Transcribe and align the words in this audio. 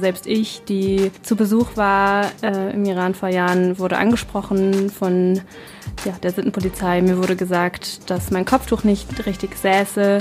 Selbst 0.00 0.26
ich, 0.26 0.62
die 0.64 1.10
zu 1.22 1.36
Besuch 1.36 1.76
war 1.76 2.26
äh, 2.42 2.72
im 2.72 2.84
Iran 2.84 3.14
vor 3.14 3.28
Jahren, 3.28 3.78
wurde 3.78 3.98
angesprochen 3.98 4.90
von 4.90 5.40
ja, 6.04 6.12
der 6.22 6.32
Sittenpolizei. 6.32 7.02
Mir 7.02 7.18
wurde 7.18 7.36
gesagt, 7.36 8.10
dass 8.10 8.30
mein 8.30 8.44
Kopftuch 8.44 8.84
nicht 8.84 9.26
richtig 9.26 9.56
säße 9.56 10.18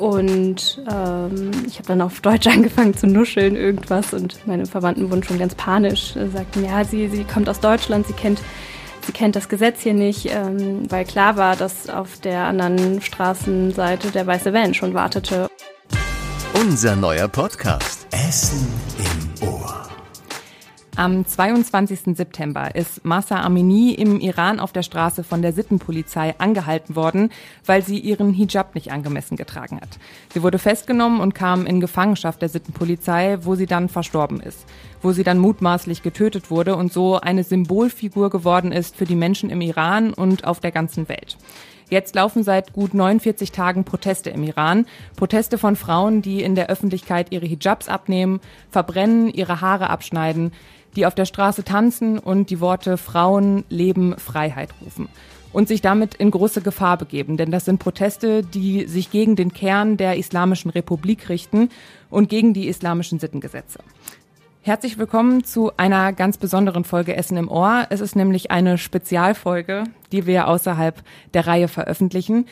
und 0.00 0.82
ähm, 0.90 1.50
ich 1.66 1.76
habe 1.76 1.88
dann 1.88 2.00
auf 2.00 2.20
Deutsch 2.22 2.46
angefangen 2.48 2.96
zu 2.96 3.06
nuscheln 3.06 3.54
irgendwas 3.54 4.14
und 4.14 4.46
meine 4.46 4.64
Verwandten 4.64 5.10
wurden 5.10 5.22
schon 5.22 5.38
ganz 5.38 5.54
panisch, 5.54 6.16
äh, 6.16 6.28
sagten, 6.28 6.64
ja, 6.64 6.84
sie, 6.84 7.08
sie 7.08 7.24
kommt 7.24 7.48
aus 7.50 7.60
Deutschland, 7.60 8.06
sie 8.06 8.14
kennt, 8.14 8.40
sie 9.06 9.12
kennt 9.12 9.36
das 9.36 9.50
Gesetz 9.50 9.82
hier 9.82 9.92
nicht, 9.94 10.30
ähm, 10.32 10.90
weil 10.90 11.04
klar 11.04 11.36
war, 11.36 11.54
dass 11.54 11.90
auf 11.90 12.18
der 12.18 12.44
anderen 12.44 13.02
Straßenseite 13.02 14.10
der 14.10 14.26
weiße 14.26 14.54
Van 14.54 14.72
schon 14.72 14.94
wartete. 14.94 15.48
Unser 16.54 16.96
neuer 16.96 17.28
Podcast 17.28 18.06
Essen 18.10 18.66
im 18.98 19.04
Ohr. 19.04 19.09
Am 21.00 21.24
22. 21.24 22.14
September 22.14 22.74
ist 22.74 23.06
Masa 23.06 23.40
Amini 23.40 23.94
im 23.94 24.20
Iran 24.20 24.60
auf 24.60 24.70
der 24.72 24.82
Straße 24.82 25.24
von 25.24 25.40
der 25.40 25.54
Sittenpolizei 25.54 26.34
angehalten 26.36 26.94
worden, 26.94 27.30
weil 27.64 27.80
sie 27.82 27.98
ihren 27.98 28.34
Hijab 28.34 28.74
nicht 28.74 28.92
angemessen 28.92 29.38
getragen 29.38 29.80
hat. 29.80 29.88
Sie 30.34 30.42
wurde 30.42 30.58
festgenommen 30.58 31.20
und 31.20 31.34
kam 31.34 31.64
in 31.64 31.80
Gefangenschaft 31.80 32.42
der 32.42 32.50
Sittenpolizei, 32.50 33.38
wo 33.40 33.54
sie 33.54 33.64
dann 33.64 33.88
verstorben 33.88 34.40
ist, 34.40 34.66
wo 35.00 35.12
sie 35.12 35.22
dann 35.22 35.38
mutmaßlich 35.38 36.02
getötet 36.02 36.50
wurde 36.50 36.76
und 36.76 36.92
so 36.92 37.18
eine 37.18 37.44
Symbolfigur 37.44 38.28
geworden 38.28 38.70
ist 38.70 38.94
für 38.94 39.06
die 39.06 39.16
Menschen 39.16 39.48
im 39.48 39.62
Iran 39.62 40.12
und 40.12 40.44
auf 40.44 40.60
der 40.60 40.70
ganzen 40.70 41.08
Welt. 41.08 41.38
Jetzt 41.90 42.14
laufen 42.14 42.44
seit 42.44 42.72
gut 42.72 42.94
49 42.94 43.50
Tagen 43.50 43.84
Proteste 43.84 44.30
im 44.30 44.44
Iran. 44.44 44.86
Proteste 45.16 45.58
von 45.58 45.74
Frauen, 45.74 46.22
die 46.22 46.40
in 46.40 46.54
der 46.54 46.68
Öffentlichkeit 46.68 47.32
ihre 47.32 47.46
Hijabs 47.46 47.88
abnehmen, 47.88 48.40
verbrennen, 48.70 49.28
ihre 49.28 49.60
Haare 49.60 49.90
abschneiden, 49.90 50.52
die 50.96 51.06
auf 51.06 51.14
der 51.14 51.24
Straße 51.24 51.64
tanzen 51.64 52.18
und 52.18 52.50
die 52.50 52.60
Worte 52.60 52.96
Frauen, 52.96 53.64
Leben, 53.68 54.16
Freiheit 54.18 54.70
rufen 54.84 55.08
und 55.52 55.68
sich 55.68 55.82
damit 55.82 56.14
in 56.14 56.30
große 56.30 56.60
Gefahr 56.60 56.96
begeben. 56.96 57.36
Denn 57.36 57.50
das 57.50 57.64
sind 57.64 57.78
Proteste, 57.78 58.42
die 58.42 58.86
sich 58.86 59.10
gegen 59.10 59.36
den 59.36 59.52
Kern 59.52 59.96
der 59.96 60.16
Islamischen 60.16 60.70
Republik 60.70 61.28
richten 61.28 61.70
und 62.08 62.28
gegen 62.28 62.54
die 62.54 62.68
islamischen 62.68 63.18
Sittengesetze. 63.18 63.80
Herzlich 64.62 64.98
willkommen 64.98 65.42
zu 65.42 65.72
einer 65.78 66.12
ganz 66.12 66.36
besonderen 66.36 66.84
Folge 66.84 67.16
Essen 67.16 67.38
im 67.38 67.48
Ohr. 67.48 67.86
Es 67.88 68.02
ist 68.02 68.14
nämlich 68.14 68.50
eine 68.50 68.76
Spezialfolge, 68.76 69.84
die 70.12 70.26
wir 70.26 70.48
außerhalb 70.48 71.02
der 71.32 71.46
Reihe 71.46 71.66
veröffentlichen. 71.66 72.44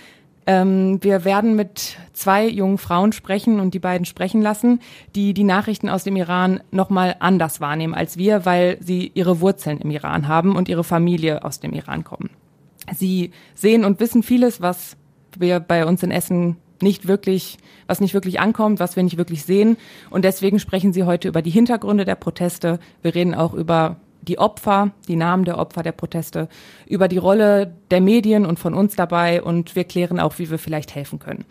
Ähm, 0.49 0.99
wir 1.05 1.27
werden 1.27 1.57
mit 1.57 1.99
zwei 2.15 2.49
jungen 2.49 2.79
Frauen 2.79 3.13
sprechen 3.13 3.61
und 3.61 3.75
die 3.75 3.79
beiden 3.79 4.07
sprechen 4.07 4.41
lassen, 4.41 4.81
die 5.15 5.35
die 5.35 5.45
Nachrichten 5.45 5.91
aus 5.91 6.05
dem 6.05 6.17
Iran 6.17 6.61
nochmal 6.71 7.17
anders 7.19 7.61
wahrnehmen 7.61 7.93
als 7.93 8.17
wir, 8.17 8.47
weil 8.47 8.79
sie 8.81 9.13
ihre 9.13 9.43
Wurzeln 9.43 9.79
im 9.79 9.91
Iran 9.91 10.27
haben 10.27 10.57
und 10.57 10.71
ihre 10.71 10.85
Familie 10.85 11.45
aus 11.45 11.61
dem 11.61 11.75
Iran 11.75 12.03
kommen. 12.03 12.31
Sie 12.97 13.33
sehen 13.55 13.85
und 13.85 14.01
wissen 14.01 14.23
vieles, 14.23 14.63
was 14.63 14.97
wir 15.37 15.61
bei 15.61 15.85
uns 15.85 16.03
in 16.03 16.11
Essen 16.11 16.57
nicht 16.81 17.07
wirklich, 17.07 17.59
was 17.87 18.01
nicht 18.01 18.15
wirklich 18.15 18.41
ankommt, 18.41 18.81
was 18.81 18.97
wir 18.97 19.03
nicht 19.03 19.19
wirklich 19.19 19.45
sehen. 19.45 19.77
Und 20.09 20.25
deswegen 20.25 20.61
sprechen 20.61 20.95
Sie 20.95 21.05
heute 21.05 21.29
über 21.29 21.43
die 21.43 21.51
Hintergründe 21.51 22.07
der 22.07 22.15
Proteste. 22.15 22.79
Wir 23.03 23.15
reden 23.15 23.35
auch 23.35 23.53
über 23.53 23.97
die 24.23 24.39
Opfer, 24.39 24.91
die 25.07 25.17
Namen 25.17 25.45
der 25.45 25.59
Opfer 25.59 25.83
der 25.83 25.93
Proteste, 25.93 26.49
über 26.87 27.09
die 27.09 27.19
Rolle 27.19 27.75
der 27.91 28.01
Medien 28.01 28.47
und 28.47 28.59
von 28.59 28.75
uns 28.75 28.97
dabei 28.97 29.43
und 29.43 29.77
wir 29.77 29.85
klären 29.85 30.21
auch, 30.21 30.39
wie 30.39 30.51
wir 30.51 30.59
vielleicht 30.59 30.95
helfen 30.95 31.19
können. 31.19 31.45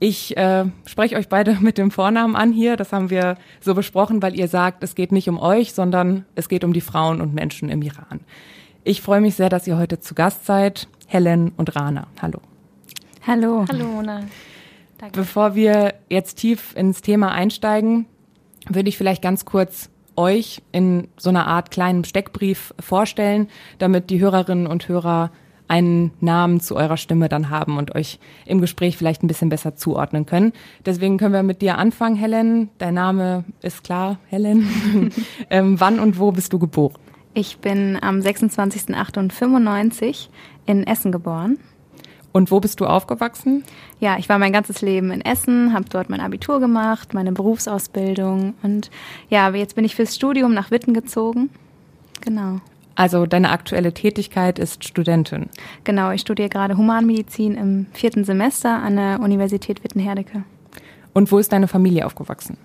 Ich 0.00 0.36
äh, 0.36 0.66
spreche 0.84 1.16
euch 1.16 1.28
beide 1.28 1.54
mit 1.60 1.78
dem 1.78 1.90
Vornamen 1.90 2.36
an 2.36 2.52
hier. 2.52 2.76
Das 2.76 2.92
haben 2.92 3.10
wir 3.10 3.36
so 3.60 3.74
besprochen, 3.74 4.22
weil 4.22 4.38
ihr 4.38 4.48
sagt, 4.48 4.84
es 4.84 4.94
geht 4.94 5.12
nicht 5.12 5.28
um 5.28 5.38
euch, 5.38 5.72
sondern 5.72 6.26
es 6.34 6.48
geht 6.48 6.64
um 6.64 6.72
die 6.72 6.80
Frauen 6.80 7.20
und 7.20 7.34
Menschen 7.34 7.68
im 7.68 7.82
Iran. 7.82 8.20
Ich 8.82 9.00
freue 9.00 9.20
mich 9.20 9.34
sehr, 9.34 9.48
dass 9.48 9.66
ihr 9.66 9.78
heute 9.78 10.00
zu 10.00 10.14
Gast 10.14 10.44
seid. 10.44 10.88
Helen 11.06 11.52
und 11.56 11.74
Rana. 11.74 12.06
Hallo. 12.20 12.40
Hallo. 13.26 13.64
Hallo, 13.70 13.86
Mona. 13.86 14.24
Danke. 14.98 15.20
Bevor 15.20 15.54
wir 15.54 15.94
jetzt 16.10 16.36
tief 16.36 16.74
ins 16.76 17.00
Thema 17.00 17.32
einsteigen, 17.32 18.06
würde 18.68 18.88
ich 18.88 18.98
vielleicht 18.98 19.22
ganz 19.22 19.44
kurz 19.44 19.90
euch 20.16 20.62
in 20.72 21.08
so 21.16 21.30
einer 21.30 21.46
Art 21.46 21.70
kleinen 21.70 22.04
Steckbrief 22.04 22.74
vorstellen, 22.78 23.48
damit 23.78 24.10
die 24.10 24.20
Hörerinnen 24.20 24.66
und 24.66 24.88
Hörer 24.88 25.30
einen 25.66 26.12
Namen 26.20 26.60
zu 26.60 26.76
eurer 26.76 26.96
Stimme 26.96 27.28
dann 27.28 27.50
haben 27.50 27.78
und 27.78 27.94
euch 27.94 28.18
im 28.44 28.60
Gespräch 28.60 28.96
vielleicht 28.96 29.22
ein 29.22 29.28
bisschen 29.28 29.48
besser 29.48 29.76
zuordnen 29.76 30.26
können. 30.26 30.52
Deswegen 30.84 31.18
können 31.18 31.32
wir 31.32 31.42
mit 31.42 31.62
dir 31.62 31.78
anfangen, 31.78 32.16
Helen. 32.16 32.68
Dein 32.78 32.94
Name 32.94 33.44
ist 33.62 33.82
klar, 33.82 34.18
Helen. 34.26 35.12
ähm, 35.50 35.80
wann 35.80 36.00
und 36.00 36.18
wo 36.18 36.32
bist 36.32 36.52
du 36.52 36.58
geboren? 36.58 36.98
Ich 37.32 37.58
bin 37.58 37.98
am 38.00 38.20
26.08.95 38.20 40.28
in 40.66 40.86
Essen 40.86 41.10
geboren. 41.10 41.58
Und 42.34 42.50
wo 42.50 42.58
bist 42.58 42.80
du 42.80 42.86
aufgewachsen? 42.86 43.62
Ja, 44.00 44.18
ich 44.18 44.28
war 44.28 44.40
mein 44.40 44.52
ganzes 44.52 44.82
Leben 44.82 45.12
in 45.12 45.20
Essen, 45.20 45.72
habe 45.72 45.84
dort 45.88 46.10
mein 46.10 46.20
Abitur 46.20 46.58
gemacht, 46.58 47.14
meine 47.14 47.30
Berufsausbildung 47.30 48.54
und 48.60 48.90
ja, 49.30 49.48
jetzt 49.50 49.76
bin 49.76 49.84
ich 49.84 49.94
fürs 49.94 50.16
Studium 50.16 50.52
nach 50.52 50.72
Witten 50.72 50.94
gezogen. 50.94 51.48
Genau. 52.22 52.58
Also 52.96 53.26
deine 53.26 53.50
aktuelle 53.50 53.94
Tätigkeit 53.94 54.58
ist 54.58 54.82
Studentin. 54.82 55.48
Genau, 55.84 56.10
ich 56.10 56.22
studiere 56.22 56.48
gerade 56.48 56.76
Humanmedizin 56.76 57.54
im 57.54 57.86
vierten 57.92 58.24
Semester 58.24 58.82
an 58.82 58.96
der 58.96 59.20
Universität 59.20 59.84
Witten-Herdecke. 59.84 60.42
Und 61.12 61.30
wo 61.30 61.38
ist 61.38 61.52
deine 61.52 61.68
Familie 61.68 62.04
aufgewachsen? 62.04 62.56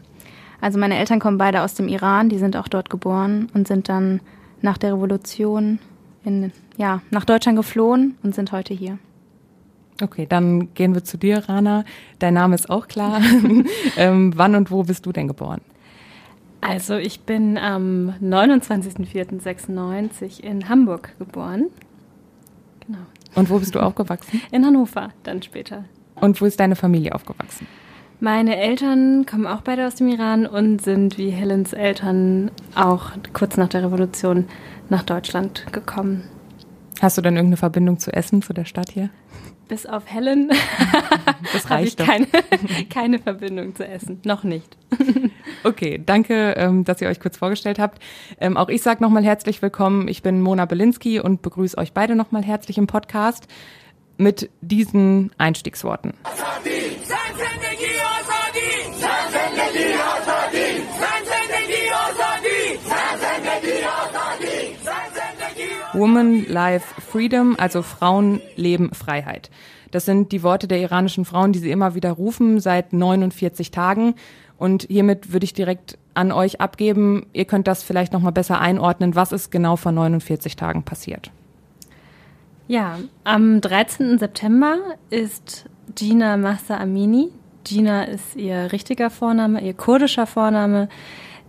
Also 0.61 0.79
meine 0.79 0.97
Eltern 0.97 1.19
kommen 1.19 1.37
beide 1.37 1.61
aus 1.61 1.75
dem 1.75 1.89
Iran, 1.89 2.29
die 2.29 2.39
sind 2.39 2.57
auch 2.57 2.69
dort 2.69 2.89
geboren 2.89 3.49
und 3.53 3.67
sind 3.67 3.87
dann 3.87 4.19
nach 4.63 4.79
der 4.79 4.93
Revolution 4.95 5.77
in, 6.25 6.51
ja, 6.75 7.03
nach 7.11 7.25
Deutschland 7.25 7.55
geflohen 7.55 8.17
und 8.23 8.33
sind 8.33 8.51
heute 8.51 8.73
hier. 8.73 8.97
Okay, 10.01 10.25
dann 10.27 10.73
gehen 10.73 10.93
wir 10.93 11.03
zu 11.03 11.17
dir, 11.17 11.49
Rana. 11.49 11.83
Dein 12.19 12.33
Name 12.33 12.55
ist 12.55 12.69
auch 12.69 12.87
klar. 12.87 13.21
ähm, 13.97 14.31
wann 14.35 14.55
und 14.55 14.71
wo 14.71 14.83
bist 14.83 15.05
du 15.05 15.11
denn 15.11 15.27
geboren? 15.27 15.59
Also 16.61 16.95
ich 16.95 17.19
bin 17.21 17.57
am 17.57 18.13
29.04.96 18.21 20.41
in 20.41 20.69
Hamburg 20.69 21.17
geboren. 21.17 21.65
Genau. 22.85 22.99
Und 23.35 23.49
wo 23.49 23.57
bist 23.59 23.75
du 23.75 23.79
aufgewachsen? 23.79 24.41
In 24.51 24.65
Hannover, 24.65 25.09
dann 25.23 25.41
später. 25.41 25.85
Und 26.15 26.41
wo 26.41 26.45
ist 26.45 26.59
deine 26.59 26.75
Familie 26.75 27.15
aufgewachsen? 27.15 27.65
Meine 28.19 28.57
Eltern 28.57 29.25
kommen 29.25 29.47
auch 29.47 29.61
beide 29.61 29.87
aus 29.87 29.95
dem 29.95 30.09
Iran 30.09 30.45
und 30.45 30.81
sind 30.81 31.17
wie 31.17 31.29
Helens 31.29 31.71
Eltern 31.71 32.51
auch 32.75 33.11
kurz 33.31 33.55
nach 33.55 33.69
der 33.69 33.83
Revolution 33.83 34.49
nach 34.89 35.03
Deutschland 35.03 35.71
gekommen. 35.71 36.23
Hast 37.01 37.17
du 37.17 37.21
denn 37.21 37.35
irgendeine 37.35 37.57
Verbindung 37.57 37.99
zu 37.99 38.11
Essen, 38.11 38.41
zu 38.41 38.53
der 38.53 38.65
Stadt 38.65 38.91
hier? 38.91 39.09
bis 39.69 39.85
auf 39.85 40.03
Helen 40.11 40.51
das 41.53 41.69
reicht 41.69 42.01
ich 42.01 42.05
keine, 42.05 42.27
keine 42.89 43.19
Verbindung 43.19 43.75
zu 43.75 43.87
Essen. 43.87 44.19
Noch 44.25 44.43
nicht. 44.43 44.75
okay, 45.63 46.01
danke, 46.05 46.55
ähm, 46.57 46.83
dass 46.83 46.99
ihr 47.01 47.07
euch 47.07 47.21
kurz 47.21 47.37
vorgestellt 47.37 47.79
habt. 47.79 48.01
Ähm, 48.41 48.57
auch 48.57 48.67
ich 48.67 48.81
sage 48.81 49.01
nochmal 49.01 49.23
herzlich 49.23 49.61
willkommen. 49.61 50.09
Ich 50.09 50.21
bin 50.21 50.41
Mona 50.41 50.65
Belinsky 50.65 51.21
und 51.21 51.41
begrüße 51.41 51.77
euch 51.77 51.93
beide 51.93 52.15
nochmal 52.15 52.43
herzlich 52.43 52.77
im 52.77 52.87
Podcast 52.87 53.47
mit 54.17 54.49
diesen 54.59 55.31
Einstiegsworten. 55.37 56.13
Woman, 65.99 66.45
Life, 66.47 66.99
Freedom, 67.01 67.55
also 67.59 67.81
Frauen, 67.81 68.41
Leben, 68.55 68.93
Freiheit. 68.93 69.51
Das 69.91 70.05
sind 70.05 70.31
die 70.31 70.43
Worte 70.43 70.67
der 70.67 70.79
iranischen 70.79 71.25
Frauen, 71.25 71.51
die 71.51 71.59
sie 71.59 71.71
immer 71.71 71.93
wieder 71.93 72.11
rufen 72.11 72.59
seit 72.59 72.93
49 72.93 73.71
Tagen. 73.71 74.15
Und 74.57 74.83
hiermit 74.83 75.33
würde 75.33 75.43
ich 75.43 75.53
direkt 75.53 75.97
an 76.13 76.31
euch 76.31 76.61
abgeben. 76.61 77.25
Ihr 77.33 77.45
könnt 77.45 77.67
das 77.67 77.83
vielleicht 77.83 78.13
noch 78.13 78.21
mal 78.21 78.31
besser 78.31 78.59
einordnen. 78.59 79.15
Was 79.15 79.31
ist 79.31 79.51
genau 79.51 79.75
vor 79.75 79.91
49 79.91 80.55
Tagen 80.55 80.83
passiert? 80.83 81.31
Ja, 82.67 82.99
am 83.23 83.61
13. 83.61 84.19
September 84.19 84.77
ist 85.09 85.65
Gina 85.95 86.37
Massa 86.37 86.77
Amini. 86.77 87.29
Gina 87.63 88.03
ist 88.03 88.35
ihr 88.35 88.71
richtiger 88.71 89.09
Vorname, 89.09 89.61
ihr 89.61 89.73
kurdischer 89.73 90.27
Vorname, 90.27 90.87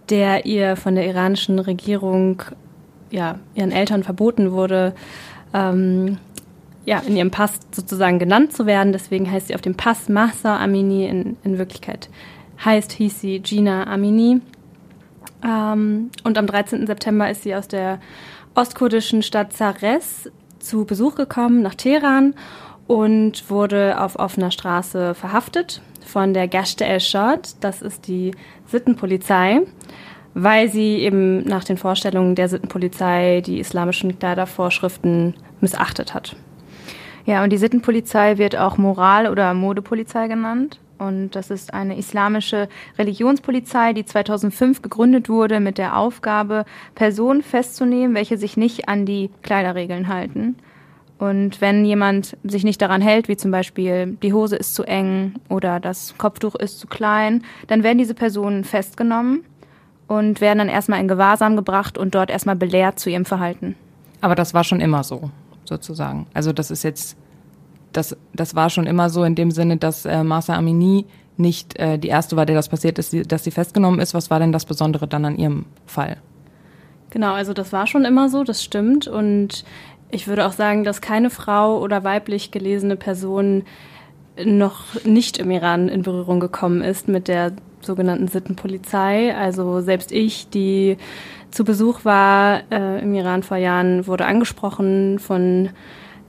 der 0.09 0.47
ihr 0.47 0.77
von 0.77 0.95
der 0.95 1.07
iranischen 1.07 1.59
Regierung 1.59 2.43
ja, 3.11 3.39
ihren 3.55 3.73
Eltern 3.73 4.03
verboten 4.03 4.53
wurde, 4.53 4.95
ähm, 5.53 6.19
ja, 6.85 7.01
in 7.01 7.17
ihrem 7.17 7.31
Pass 7.31 7.61
sozusagen 7.73 8.19
genannt 8.19 8.53
zu 8.53 8.67
werden. 8.67 8.93
Deswegen 8.93 9.31
heißt 9.31 9.49
sie 9.49 9.55
auf 9.55 9.61
dem 9.61 9.77
Pass 9.77 10.09
Mahsa 10.09 10.57
Amini. 10.59 11.07
In, 11.07 11.37
in 11.45 11.59
Wirklichkeit 11.59 12.09
heißt, 12.65 12.93
hieß 12.93 13.21
sie 13.21 13.41
Gina 13.41 13.87
Amini. 13.87 14.41
Ähm, 15.45 16.11
und 16.25 16.39
am 16.39 16.47
13. 16.47 16.87
September 16.87 17.31
ist 17.31 17.43
sie 17.43 17.55
aus 17.55 17.69
der 17.69 18.01
ostkurdischen 18.55 19.23
Stadt 19.23 19.53
Zares 19.53 20.31
zu 20.59 20.85
Besuch 20.85 21.15
gekommen 21.15 21.63
nach 21.63 21.75
Teheran 21.75 22.35
und 22.87 23.51
wurde 23.51 24.01
auf 24.01 24.19
offener 24.19 24.51
Straße 24.51 25.15
verhaftet 25.15 25.81
von 26.05 26.35
der 26.35 26.49
Gashte 26.49 26.85
el-Shad. 26.85 27.57
Das 27.61 27.83
ist 27.83 28.09
die 28.09 28.33
Sittenpolizei. 28.67 29.63
Weil 30.35 30.71
sie 30.71 30.99
eben 30.99 31.45
nach 31.45 31.65
den 31.65 31.77
Vorstellungen 31.77 32.35
der 32.35 32.49
Sittenpolizei 32.49 33.43
die 33.45 33.59
islamischen 33.59 34.19
Kleidervorschriften 34.19 35.35
missachtet 35.61 36.15
hat. 36.15 36.37
Ja, 37.27 37.45
und 37.45 37.51
die 37.51 37.59
Sittenpolizei 37.59 38.39
wird 38.39 38.57
auch 38.57 38.79
Moral- 38.79 39.29
oder 39.29 39.55
Modepolizei 39.55 40.29
genannt. 40.29 40.81
Und 40.99 41.31
das 41.31 41.51
ist 41.51 41.73
eine 41.73 41.97
islamische 41.97 42.69
Religionspolizei, 42.99 43.95
die 43.95 44.05
2005 44.05 44.83
gegründet 44.83 45.29
wurde 45.31 45.59
mit 45.59 45.79
der 45.79 45.97
Aufgabe, 45.97 46.67
Personen 46.95 47.43
festzunehmen, 47.43 48.15
welche 48.15 48.37
sich 48.37 48.59
nicht 48.59 48.89
an 48.89 49.07
die 49.07 49.31
Kleiderregeln 49.43 50.09
halten. 50.09 50.57
Und 51.19 51.61
wenn 51.61 51.85
jemand 51.85 52.37
sich 52.45 52.65
nicht 52.65 52.81
daran 52.83 53.01
hält, 53.01 53.29
wie 53.29 53.37
zum 53.37 53.51
Beispiel 53.51 54.19
die 54.23 54.33
Hose 54.33 54.57
ist 54.57 54.75
zu 54.75 54.85
eng 54.85 55.35
oder 55.49 55.81
das 55.81 56.17
Kopftuch 56.19 56.55
ist 56.55 56.81
zu 56.81 56.87
klein, 56.87 57.45
dann 57.67 57.83
werden 57.83 57.99
diese 57.99 58.15
Personen 58.15 58.65
festgenommen 58.65 59.45
und 60.11 60.41
werden 60.41 60.59
dann 60.59 60.69
erstmal 60.69 60.99
in 60.99 61.07
Gewahrsam 61.07 61.55
gebracht 61.55 61.97
und 61.97 62.17
dort 62.17 62.31
erstmal 62.31 62.57
belehrt 62.57 62.99
zu 62.99 63.11
ihrem 63.11 63.25
Verhalten. 63.25 63.77
Aber 64.21 64.35
das 64.35 64.55
war 64.55 64.65
schon 64.65 64.81
immer 64.81 65.05
so, 65.05 65.31
sozusagen. 65.65 66.27
Also 66.35 66.53
das 66.53 66.73
ist 66.73 66.83
jetzt 66.83 67.17
das, 67.93 68.17
das 68.35 68.57
war 68.57 68.71
schon 68.71 68.87
immer 68.87 69.09
so 69.09 69.23
in 69.23 69.37
dem 69.37 69.53
Sinne, 69.53 69.77
dass 69.77 70.05
äh, 70.07 70.25
Masa 70.25 70.55
Amini 70.55 71.07
nicht 71.37 71.79
äh, 71.79 71.97
die 71.97 72.09
erste 72.09 72.37
war, 72.37 72.45
der 72.45 72.57
das 72.57 72.69
passiert 72.69 72.99
ist, 72.99 73.15
dass 73.31 73.45
sie 73.45 73.51
festgenommen 73.53 74.01
ist. 74.01 74.13
Was 74.13 74.31
war 74.31 74.41
denn 74.41 74.51
das 74.51 74.65
Besondere 74.65 75.07
dann 75.07 75.25
an 75.25 75.37
ihrem 75.37 75.67
Fall? 75.87 76.17
Genau, 77.11 77.33
also 77.33 77.53
das 77.53 77.73
war 77.73 77.87
schon 77.87 78.05
immer 78.05 78.29
so, 78.29 78.43
das 78.43 78.65
stimmt. 78.65 79.07
Und 79.07 79.65
ich 80.11 80.27
würde 80.27 80.45
auch 80.45 80.53
sagen, 80.53 80.83
dass 80.83 81.01
keine 81.01 81.31
Frau 81.31 81.79
oder 81.79 82.03
weiblich 82.03 82.51
gelesene 82.51 82.97
Person 82.97 83.63
noch 84.45 85.05
nicht 85.05 85.39
im 85.39 85.51
Iran 85.51 85.89
in 85.89 86.03
Berührung 86.03 86.41
gekommen 86.41 86.83
ist 86.83 87.09
mit 87.09 87.29
der 87.29 87.53
sogenannten 87.81 88.29
Sittenpolizei. 88.29 89.35
Also 89.35 89.81
selbst 89.81 90.13
ich, 90.13 90.49
die 90.51 90.97
zu 91.51 91.65
Besuch 91.65 92.05
war 92.05 92.63
äh, 92.71 93.03
im 93.03 93.15
Iran 93.15 93.43
vor 93.43 93.57
Jahren, 93.57 94.07
wurde 94.07 94.27
angesprochen 94.27 95.19
von 95.19 95.71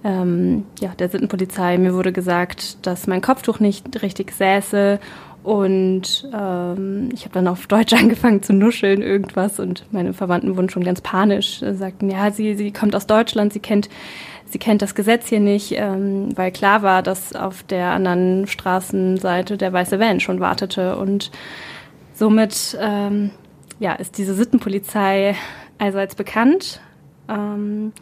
ähm, 0.04 0.66
ja, 0.80 0.90
der 0.98 1.10
Sittenpolizei. 1.10 1.78
Mir 1.78 1.94
wurde 1.94 2.12
gesagt, 2.12 2.86
dass 2.86 3.08
mein 3.08 3.22
Kopftuch 3.22 3.60
nicht 3.60 4.02
richtig 4.02 4.32
säße 4.32 5.00
und 5.44 6.30
ähm, 6.34 7.10
ich 7.14 7.24
habe 7.24 7.34
dann 7.34 7.48
auf 7.48 7.68
Deutsch 7.68 7.94
angefangen 8.00 8.44
zu 8.44 8.54
nuscheln 8.54 9.02
irgendwas 9.02 9.60
und 9.60 9.86
meine 9.92 10.14
Verwandten 10.14 10.56
wurden 10.56 10.70
schon 10.70 10.84
ganz 10.84 11.02
panisch, 11.02 11.62
äh, 11.62 11.74
sagten, 11.74 12.10
ja, 12.10 12.32
sie, 12.32 12.56
sie 12.56 12.72
kommt 12.72 12.96
aus 12.96 13.08
Deutschland, 13.08 13.54
sie 13.54 13.60
kennt, 13.60 13.90
sie 14.52 14.60
kennt 14.60 14.82
das 14.82 14.96
Gesetz 14.96 15.28
hier 15.28 15.40
nicht, 15.40 15.74
ähm, 15.76 16.36
weil 16.36 16.52
klar 16.52 16.82
war, 16.82 17.04
dass 17.04 17.34
auf 17.36 17.64
der 17.64 17.92
anderen 17.92 18.48
Straßenseite 18.48 19.58
der 19.58 19.74
weiße 19.74 20.00
Van 20.00 20.20
schon 20.20 20.40
wartete 20.40 20.98
und 20.98 21.32
somit 22.14 22.78
ähm, 22.80 23.32
ja, 23.80 23.94
ist 23.94 24.18
diese 24.18 24.36
Sittenpolizei 24.36 25.36
allseits 25.80 26.16
bekannt. 26.16 26.82
Ähm, 27.28 27.94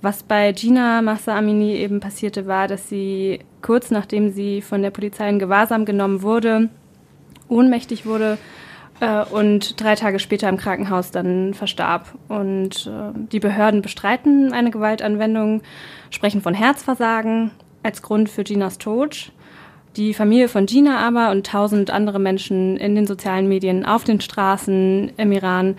was 0.00 0.22
bei 0.22 0.52
Gina 0.52 1.02
Massa 1.02 1.36
Amini 1.36 1.74
eben 1.74 2.00
passierte, 2.00 2.46
war, 2.46 2.68
dass 2.68 2.88
sie 2.88 3.40
kurz 3.62 3.90
nachdem 3.90 4.30
sie 4.30 4.62
von 4.62 4.80
der 4.80 4.90
Polizei 4.90 5.28
in 5.28 5.38
Gewahrsam 5.38 5.84
genommen 5.84 6.22
wurde, 6.22 6.68
ohnmächtig 7.48 8.06
wurde 8.06 8.38
äh, 9.00 9.24
und 9.24 9.80
drei 9.80 9.94
Tage 9.94 10.18
später 10.18 10.48
im 10.48 10.56
Krankenhaus 10.56 11.10
dann 11.10 11.54
verstarb. 11.54 12.14
Und 12.28 12.86
äh, 12.86 13.18
die 13.32 13.40
Behörden 13.40 13.82
bestreiten 13.82 14.52
eine 14.52 14.70
Gewaltanwendung, 14.70 15.62
sprechen 16.10 16.42
von 16.42 16.54
Herzversagen 16.54 17.50
als 17.82 18.02
Grund 18.02 18.28
für 18.28 18.44
Ginas 18.44 18.78
Tod. 18.78 19.32
Die 19.96 20.14
Familie 20.14 20.48
von 20.48 20.66
Gina 20.66 20.98
aber 20.98 21.30
und 21.30 21.46
tausend 21.46 21.90
andere 21.90 22.18
Menschen 22.18 22.76
in 22.76 22.94
den 22.94 23.06
sozialen 23.06 23.48
Medien, 23.48 23.84
auf 23.84 24.04
den 24.04 24.20
Straßen 24.20 25.12
im 25.16 25.32
Iran, 25.32 25.76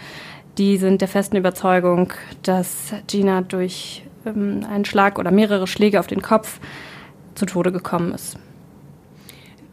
die 0.57 0.77
sind 0.77 0.99
der 0.99 1.07
festen 1.07 1.37
Überzeugung, 1.37 2.11
dass 2.43 2.93
Gina 3.07 3.41
durch 3.41 4.03
ähm, 4.25 4.65
einen 4.69 4.85
Schlag 4.85 5.17
oder 5.17 5.31
mehrere 5.31 5.67
Schläge 5.67 5.99
auf 5.99 6.07
den 6.07 6.21
Kopf 6.21 6.59
zu 7.35 7.45
Tode 7.45 7.71
gekommen 7.71 8.13
ist. 8.13 8.37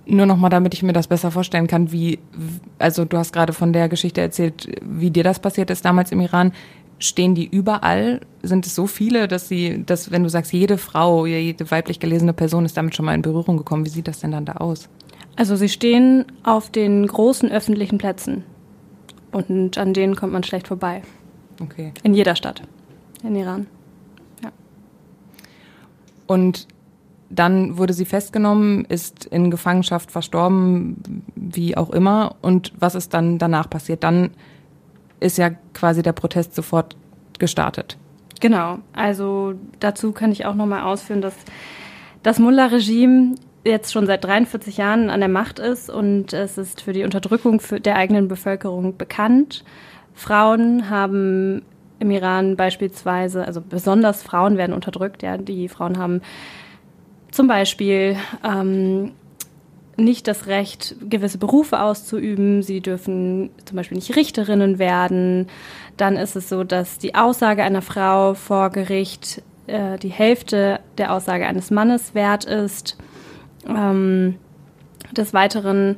Nur 0.06 0.26
nochmal, 0.26 0.50
damit 0.50 0.72
ich 0.74 0.82
mir 0.82 0.92
das 0.92 1.08
besser 1.08 1.30
vorstellen 1.30 1.66
kann, 1.66 1.90
wie, 1.90 2.18
also 2.78 3.04
du 3.04 3.16
hast 3.16 3.32
gerade 3.32 3.52
von 3.52 3.72
der 3.72 3.88
Geschichte 3.88 4.20
erzählt, 4.20 4.68
wie 4.82 5.10
dir 5.10 5.24
das 5.24 5.40
passiert 5.40 5.70
ist 5.70 5.84
damals 5.84 6.12
im 6.12 6.20
Iran. 6.20 6.52
Stehen 6.98 7.34
die 7.34 7.46
überall? 7.46 8.20
Sind 8.42 8.66
es 8.66 8.74
so 8.74 8.86
viele, 8.86 9.28
dass 9.28 9.48
sie, 9.48 9.84
dass 9.84 10.10
wenn 10.10 10.22
du 10.22 10.30
sagst, 10.30 10.52
jede 10.52 10.78
Frau, 10.78 11.26
jede 11.26 11.70
weiblich 11.70 12.00
gelesene 12.00 12.32
Person 12.32 12.64
ist 12.64 12.76
damit 12.76 12.94
schon 12.94 13.04
mal 13.04 13.14
in 13.14 13.22
Berührung 13.22 13.56
gekommen? 13.56 13.84
Wie 13.84 13.90
sieht 13.90 14.08
das 14.08 14.20
denn 14.20 14.30
dann 14.30 14.44
da 14.44 14.54
aus? 14.54 14.88
Also 15.34 15.56
sie 15.56 15.68
stehen 15.68 16.24
auf 16.44 16.70
den 16.70 17.06
großen 17.06 17.50
öffentlichen 17.50 17.98
Plätzen 17.98 18.44
und 19.32 19.76
an 19.76 19.92
denen 19.92 20.16
kommt 20.16 20.32
man 20.32 20.44
schlecht 20.44 20.68
vorbei. 20.68 21.02
Okay. 21.60 21.92
In 22.02 22.14
jeder 22.14 22.36
Stadt 22.36 22.62
in 23.22 23.36
Iran. 23.36 23.66
Und 26.26 26.66
dann 27.28 27.76
wurde 27.76 27.92
sie 27.92 28.04
festgenommen, 28.04 28.84
ist 28.84 29.24
in 29.26 29.50
Gefangenschaft 29.50 30.10
verstorben, 30.10 31.22
wie 31.34 31.76
auch 31.76 31.90
immer. 31.90 32.36
Und 32.42 32.72
was 32.78 32.94
ist 32.94 33.14
dann 33.14 33.38
danach 33.38 33.68
passiert? 33.68 34.04
Dann 34.04 34.30
ist 35.20 35.38
ja 35.38 35.50
quasi 35.74 36.02
der 36.02 36.12
Protest 36.12 36.54
sofort 36.54 36.96
gestartet. 37.38 37.96
Genau. 38.40 38.78
Also 38.92 39.54
dazu 39.80 40.12
kann 40.12 40.32
ich 40.32 40.46
auch 40.46 40.54
nochmal 40.54 40.82
ausführen, 40.82 41.22
dass 41.22 41.34
das 42.22 42.38
Mullah-Regime 42.38 43.34
jetzt 43.64 43.92
schon 43.92 44.06
seit 44.06 44.24
43 44.24 44.76
Jahren 44.76 45.10
an 45.10 45.20
der 45.20 45.28
Macht 45.28 45.58
ist 45.58 45.90
und 45.90 46.32
es 46.32 46.56
ist 46.58 46.80
für 46.80 46.92
die 46.92 47.02
Unterdrückung 47.02 47.60
der 47.82 47.96
eigenen 47.96 48.28
Bevölkerung 48.28 48.96
bekannt. 48.96 49.64
Frauen 50.14 50.88
haben 50.88 51.62
im 51.98 52.10
Iran 52.10 52.56
beispielsweise, 52.56 53.44
also 53.44 53.60
besonders 53.60 54.22
Frauen 54.22 54.56
werden 54.56 54.74
unterdrückt. 54.74 55.22
Ja, 55.22 55.38
die 55.38 55.68
Frauen 55.68 55.98
haben 55.98 56.20
zum 57.36 57.48
Beispiel 57.48 58.16
ähm, 58.42 59.12
nicht 59.98 60.26
das 60.26 60.46
Recht, 60.46 60.96
gewisse 61.08 61.38
Berufe 61.38 61.80
auszuüben. 61.80 62.62
Sie 62.62 62.80
dürfen 62.80 63.50
zum 63.64 63.76
Beispiel 63.76 63.96
nicht 63.96 64.16
Richterinnen 64.16 64.78
werden. 64.78 65.46
Dann 65.98 66.16
ist 66.16 66.34
es 66.34 66.48
so, 66.48 66.64
dass 66.64 66.98
die 66.98 67.14
Aussage 67.14 67.62
einer 67.62 67.82
Frau 67.82 68.34
vor 68.34 68.70
Gericht 68.70 69.42
äh, 69.66 69.98
die 69.98 70.08
Hälfte 70.08 70.80
der 70.96 71.12
Aussage 71.12 71.46
eines 71.46 71.70
Mannes 71.70 72.14
wert 72.14 72.46
ist. 72.46 72.96
Ähm, 73.68 74.36
des 75.12 75.34
Weiteren 75.34 75.96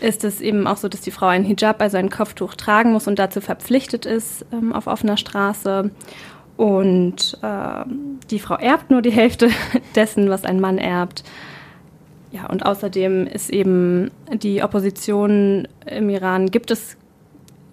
ist 0.00 0.24
es 0.24 0.40
eben 0.40 0.66
auch 0.66 0.76
so, 0.76 0.88
dass 0.88 1.02
die 1.02 1.10
Frau 1.10 1.26
einen 1.26 1.44
Hijab, 1.44 1.80
also 1.80 1.98
ein 1.98 2.10
Kopftuch 2.10 2.54
tragen 2.54 2.92
muss 2.92 3.06
und 3.06 3.18
dazu 3.18 3.40
verpflichtet 3.40 4.06
ist 4.06 4.44
ähm, 4.52 4.72
auf 4.72 4.86
offener 4.86 5.16
Straße. 5.16 5.90
Und 6.60 7.38
äh, 7.40 7.84
die 8.30 8.38
Frau 8.38 8.56
erbt 8.56 8.90
nur 8.90 9.00
die 9.00 9.10
Hälfte 9.10 9.48
dessen, 9.94 10.28
was 10.28 10.44
ein 10.44 10.60
Mann 10.60 10.76
erbt. 10.76 11.24
Ja, 12.32 12.50
und 12.50 12.66
außerdem 12.66 13.26
ist 13.26 13.48
eben 13.48 14.10
die 14.30 14.62
Opposition 14.62 15.66
im 15.86 16.10
Iran 16.10 16.50
gibt 16.50 16.70
es 16.70 16.98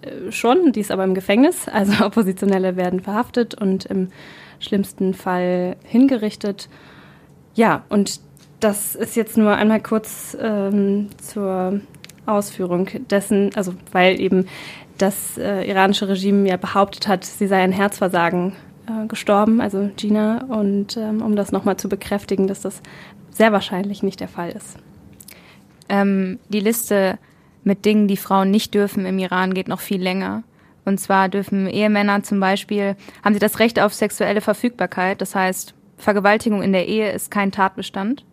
äh, 0.04 0.32
schon, 0.32 0.72
die 0.72 0.80
ist 0.80 0.92
aber 0.92 1.04
im 1.04 1.16
Gefängnis. 1.16 1.68
Also 1.74 2.06
Oppositionelle 2.06 2.78
werden 2.78 3.02
verhaftet 3.02 3.56
und 3.56 3.84
im 3.88 4.08
schlimmsten 4.62 5.14
Fall 5.14 5.76
hingerichtet. 5.84 6.70
Ja, 7.56 7.84
und 7.90 8.22
das 8.62 8.96
ist 8.96 9.18
jetzt 9.18 9.36
nur 9.36 9.54
einmal 9.54 9.82
kurz 9.82 10.38
ähm, 10.40 11.10
zur 11.18 11.82
Ausführung 12.26 12.88
dessen, 13.10 13.50
also 13.54 13.74
weil 13.92 14.22
eben 14.22 14.48
das 14.98 15.38
äh, 15.38 15.70
iranische 15.70 16.08
Regime 16.08 16.48
ja 16.48 16.56
behauptet 16.56 17.10
hat, 17.10 17.26
sie 17.26 17.48
sei 17.48 17.62
ein 17.62 17.74
Herzversagen 17.74 18.54
äh, 18.88 19.08
gestorben, 19.08 19.62
also 19.62 19.90
Gina, 19.96 20.46
und 20.46 20.98
ähm, 20.98 21.22
um 21.22 21.36
das 21.36 21.52
nochmal 21.52 21.78
zu 21.78 21.90
bekräftigen, 21.90 22.48
dass 22.48 22.62
das 22.62 22.82
sehr 23.32 23.52
wahrscheinlich 23.52 24.04
nicht 24.04 24.20
der 24.20 24.28
Fall 24.28 24.52
ist. 24.52 24.78
Ähm, 25.90 26.40
die 26.50 26.60
Liste 26.60 27.18
mit 27.64 27.86
Dingen, 27.86 28.08
die 28.08 28.18
Frauen 28.18 28.52
nicht 28.52 28.74
dürfen 28.74 29.06
im 29.06 29.20
Iran, 29.20 29.54
geht 29.54 29.68
noch 29.68 29.80
viel 29.80 30.02
länger. 30.02 30.44
Und 30.86 31.00
zwar 31.00 31.28
dürfen 31.28 31.68
Ehemänner 31.68 32.24
zum 32.24 32.40
Beispiel, 32.40 32.96
haben 33.24 33.34
sie 33.34 33.40
das 33.40 33.60
Recht 33.60 33.80
auf 33.80 33.94
sexuelle 33.94 34.40
Verfügbarkeit. 34.42 35.20
Das 35.20 35.36
heißt, 35.36 35.74
Vergewaltigung 35.98 36.62
in 36.62 36.72
der 36.72 36.88
Ehe 36.88 37.12
ist 37.12 37.30
kein 37.30 37.52
Tatbestand. 37.52 38.24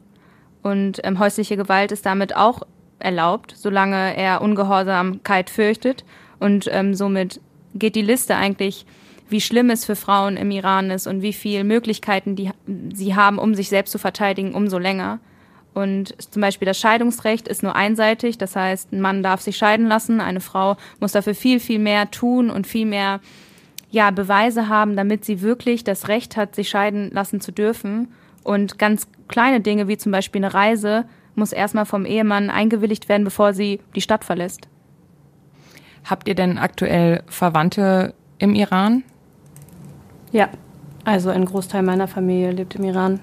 Und 0.63 1.01
ähm, 1.05 1.19
häusliche 1.19 1.57
Gewalt 1.57 1.91
ist 1.91 2.07
damit 2.07 2.37
auch 2.37 2.63
erlaubt, 3.01 3.55
solange 3.57 4.17
er 4.17 4.41
Ungehorsamkeit 4.41 5.51
fürchtet. 5.51 6.05
Und 6.39 6.69
ähm, 6.71 6.95
somit 6.95 7.41
geht 7.75 7.97
die 7.97 8.03
Liste 8.03 8.37
eigentlich, 8.37 8.87
wie 9.29 9.41
schlimm 9.41 9.71
es 9.71 9.85
für 9.85 9.97
Frauen 9.97 10.37
im 10.37 10.51
Iran 10.51 10.91
ist 10.91 11.07
und 11.07 11.23
wie 11.23 11.33
viele 11.33 11.65
Möglichkeiten 11.65 12.37
die, 12.37 12.51
sie 12.93 13.15
haben, 13.15 13.39
um 13.39 13.55
sich 13.55 13.69
selbst 13.69 13.93
zu 13.93 13.99
verteidigen, 13.99 14.55
umso 14.55 14.79
länger. 14.79 15.21
Und 15.73 16.15
zum 16.33 16.41
Beispiel 16.41 16.67
das 16.67 16.79
Scheidungsrecht 16.79 17.49
ist 17.49 17.63
nur 17.63 17.75
einseitig. 17.75 18.39
Das 18.39 18.55
heißt, 18.55 18.93
ein 18.93 19.01
Mann 19.01 19.23
darf 19.23 19.41
sich 19.41 19.57
scheiden 19.57 19.89
lassen, 19.89 20.21
eine 20.21 20.41
Frau 20.41 20.77
muss 21.01 21.13
dafür 21.13 21.35
viel, 21.35 21.59
viel 21.59 21.81
mehr 21.81 22.11
tun 22.11 22.49
und 22.49 22.67
viel 22.67 22.87
mehr 22.87 23.21
ja, 23.91 24.11
Beweise 24.11 24.69
haben, 24.69 24.97
damit 24.97 25.25
sie 25.25 25.41
wirklich 25.41 25.85
das 25.85 26.09
Recht 26.09 26.37
hat, 26.37 26.55
sich 26.55 26.69
scheiden 26.69 27.11
lassen 27.13 27.41
zu 27.41 27.53
dürfen. 27.53 28.09
Und 28.43 28.79
ganz 28.79 29.09
kleine 29.29 29.61
Dinge 29.61 29.89
wie 29.89 29.97
zum 29.97 30.13
Beispiel 30.13 30.45
eine 30.45 30.55
Reise 30.55 31.07
muss 31.35 31.53
erstmal 31.53 31.87
vom 31.87 32.05
Ehemann 32.05 32.51
eingewilligt 32.51 33.09
werden, 33.09 33.25
bevor 33.25 33.53
sie 33.53 33.81
die 33.97 34.01
Stadt 34.01 34.25
verlässt. 34.25 34.69
Habt 36.05 36.29
ihr 36.29 36.35
denn 36.35 36.59
aktuell 36.59 37.23
Verwandte 37.27 38.15
im 38.39 38.55
Iran? 38.55 39.03
Ja, 40.35 40.49
also 41.05 41.31
ein 41.31 41.45
Großteil 41.45 41.85
meiner 41.85 42.09
Familie 42.09 42.51
lebt 42.51 42.75
im 42.75 42.83
Iran. 42.83 43.21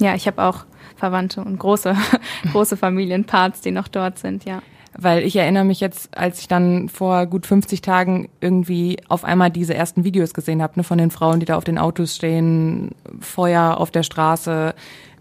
Ja, 0.00 0.16
ich 0.16 0.26
habe 0.26 0.42
auch 0.42 0.64
Verwandte 0.96 1.42
und 1.42 1.56
große, 1.58 1.94
große 2.52 2.76
Familienparts, 2.76 3.60
die 3.60 3.70
noch 3.70 3.86
dort 3.86 4.18
sind, 4.18 4.44
ja. 4.44 4.60
Weil 4.98 5.22
ich 5.22 5.36
erinnere 5.36 5.64
mich 5.64 5.78
jetzt, 5.78 6.18
als 6.18 6.40
ich 6.40 6.48
dann 6.48 6.88
vor 6.88 7.26
gut 7.26 7.46
50 7.46 7.82
Tagen 7.82 8.30
irgendwie 8.40 8.96
auf 9.08 9.22
einmal 9.22 9.50
diese 9.50 9.74
ersten 9.74 10.02
Videos 10.02 10.34
gesehen 10.34 10.60
habe, 10.60 10.72
ne, 10.74 10.82
von 10.82 10.98
den 10.98 11.12
Frauen, 11.12 11.38
die 11.38 11.46
da 11.46 11.56
auf 11.56 11.62
den 11.62 11.78
Autos 11.78 12.16
stehen, 12.16 12.90
Feuer 13.20 13.76
auf 13.78 13.92
der 13.92 14.02
Straße, 14.02 14.74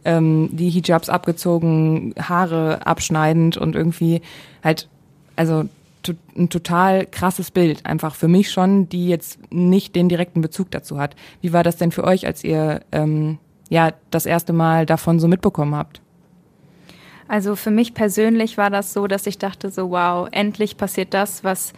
ähm, 0.05 0.49
die 0.51 0.71
Hijabs 0.71 1.09
abgezogen, 1.09 2.15
Haare 2.19 2.87
abschneidend 2.87 3.55
und 3.55 3.75
irgendwie 3.75 4.23
halt, 4.63 4.89
also 5.35 5.65
ein 6.37 6.49
total 6.49 7.05
krasses 7.05 7.51
Bild, 7.51 7.85
einfach 7.85 8.15
für 8.15 8.27
mich 8.27 8.51
schon, 8.51 8.87
die 8.89 9.07
jetzt 9.07 9.39
nicht 9.51 9.95
den 9.95 10.09
direkten 10.09 10.41
Bezug 10.41 10.71
dazu 10.71 10.99
hat. 10.99 11.15
Wie 11.41 11.53
war 11.53 11.63
das 11.63 11.77
denn 11.77 11.91
für 11.91 12.03
euch, 12.03 12.25
als 12.25 12.43
ihr 12.43 12.81
ähm, 12.91 13.37
ja 13.69 13.91
das 14.11 14.25
erste 14.25 14.53
Mal 14.53 14.85
davon 14.85 15.19
so 15.19 15.27
mitbekommen 15.27 15.75
habt? 15.75 16.01
Also 17.27 17.55
für 17.55 17.69
mich 17.69 17.93
persönlich 17.93 18.57
war 18.57 18.71
das 18.71 18.91
so, 18.91 19.05
dass 19.05 19.27
ich 19.27 19.37
dachte 19.37 19.69
so, 19.69 19.91
wow, 19.91 20.27
endlich 20.31 20.77
passiert 20.77 21.13
das, 21.13 21.43
was 21.43 21.73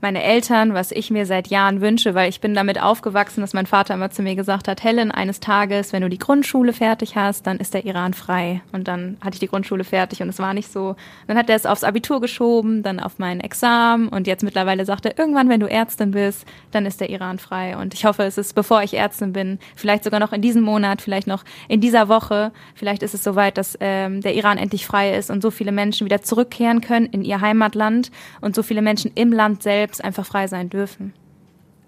meine 0.00 0.22
Eltern, 0.22 0.74
was 0.74 0.92
ich 0.92 1.10
mir 1.10 1.26
seit 1.26 1.48
Jahren 1.48 1.80
wünsche, 1.80 2.14
weil 2.14 2.28
ich 2.28 2.40
bin 2.40 2.54
damit 2.54 2.80
aufgewachsen, 2.80 3.40
dass 3.40 3.54
mein 3.54 3.66
Vater 3.66 3.94
immer 3.94 4.10
zu 4.10 4.22
mir 4.22 4.36
gesagt 4.36 4.68
hat, 4.68 4.84
Helen, 4.84 5.10
eines 5.10 5.40
Tages, 5.40 5.92
wenn 5.92 6.02
du 6.02 6.10
die 6.10 6.18
Grundschule 6.18 6.72
fertig 6.72 7.16
hast, 7.16 7.46
dann 7.46 7.58
ist 7.58 7.74
der 7.74 7.84
Iran 7.84 8.12
frei. 8.14 8.60
Und 8.72 8.88
dann 8.88 9.16
hatte 9.20 9.34
ich 9.34 9.40
die 9.40 9.48
Grundschule 9.48 9.84
fertig 9.84 10.20
und 10.22 10.28
es 10.28 10.38
war 10.38 10.54
nicht 10.54 10.70
so. 10.70 10.96
Dann 11.26 11.38
hat 11.38 11.48
er 11.48 11.56
es 11.56 11.66
aufs 11.66 11.84
Abitur 11.84 12.20
geschoben, 12.20 12.82
dann 12.82 13.00
auf 13.00 13.18
mein 13.18 13.40
Examen 13.40 14.08
und 14.08 14.26
jetzt 14.26 14.42
mittlerweile 14.42 14.84
sagt 14.84 15.06
er, 15.06 15.18
irgendwann, 15.18 15.48
wenn 15.48 15.60
du 15.60 15.66
Ärztin 15.66 16.10
bist, 16.10 16.44
dann 16.72 16.84
ist 16.84 17.00
der 17.00 17.10
Iran 17.10 17.38
frei. 17.38 17.76
Und 17.76 17.94
ich 17.94 18.04
hoffe, 18.04 18.24
es 18.24 18.38
ist, 18.38 18.54
bevor 18.54 18.82
ich 18.82 18.94
Ärztin 18.94 19.32
bin, 19.32 19.58
vielleicht 19.74 20.04
sogar 20.04 20.20
noch 20.20 20.32
in 20.32 20.42
diesem 20.42 20.62
Monat, 20.62 21.00
vielleicht 21.00 21.26
noch 21.26 21.42
in 21.68 21.80
dieser 21.80 22.08
Woche, 22.08 22.52
vielleicht 22.74 23.02
ist 23.02 23.14
es 23.14 23.24
soweit, 23.24 23.56
dass 23.56 23.78
ähm, 23.80 24.20
der 24.20 24.34
Iran 24.34 24.58
endlich 24.58 24.86
frei 24.86 25.16
ist 25.16 25.30
und 25.30 25.42
so 25.42 25.50
viele 25.50 25.72
Menschen 25.72 26.04
wieder 26.04 26.22
zurückkehren 26.22 26.80
können 26.82 27.06
in 27.06 27.24
ihr 27.24 27.40
Heimatland 27.40 28.10
und 28.42 28.54
so 28.54 28.62
viele 28.62 28.82
Menschen 28.82 29.10
im 29.14 29.32
Land 29.32 29.62
selbst 29.62 29.85
selbst 29.86 30.02
einfach 30.02 30.26
frei 30.26 30.48
sein 30.48 30.68
dürfen. 30.68 31.12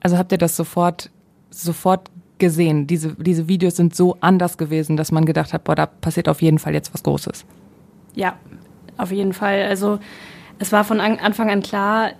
Also 0.00 0.18
habt 0.18 0.30
ihr 0.30 0.38
das 0.38 0.56
sofort, 0.56 1.10
sofort 1.50 2.10
gesehen? 2.38 2.86
Diese, 2.86 3.14
diese 3.14 3.48
Videos 3.48 3.74
sind 3.74 3.96
so 3.96 4.16
anders 4.20 4.56
gewesen, 4.56 4.96
dass 4.96 5.10
man 5.10 5.26
gedacht 5.26 5.52
hat, 5.52 5.64
boah, 5.64 5.74
da 5.74 5.86
passiert 5.86 6.28
auf 6.28 6.40
jeden 6.40 6.60
Fall 6.60 6.74
jetzt 6.74 6.94
was 6.94 7.02
Großes. 7.02 7.44
Ja, 8.14 8.36
auf 8.96 9.10
jeden 9.10 9.32
Fall. 9.32 9.64
Also 9.64 9.98
es 10.60 10.70
war 10.70 10.84
von 10.84 11.00
Anfang 11.00 11.50
an 11.50 11.62
klar, 11.62 12.12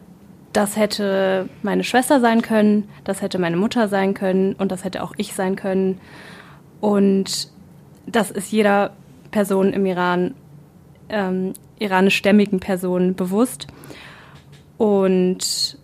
das 0.53 0.77
hätte 0.77 1.49
meine 1.63 1.85
Schwester 1.85 2.21
sein 2.21 2.43
können, 2.43 2.89
das 3.05 3.23
hätte 3.23 3.39
meine 3.39 3.57
Mutter 3.57 3.87
sein 3.87 4.15
können 4.15 4.55
und 4.55 4.73
das 4.73 4.83
hätte 4.83 5.05
auch 5.05 5.15
ich 5.17 5.35
sein 5.35 5.55
können. 5.55 6.01
Und 6.81 7.53
das 8.07 8.33
ist 8.33 8.51
jeder 8.51 8.95
Person 9.31 9.73
im 9.73 9.87
Iran, 9.87 10.35
ähm, 11.09 11.53
iranischstämmigen 11.79 12.59
Person 12.59 13.15
bewusst. 13.15 13.69
Und 14.79 15.77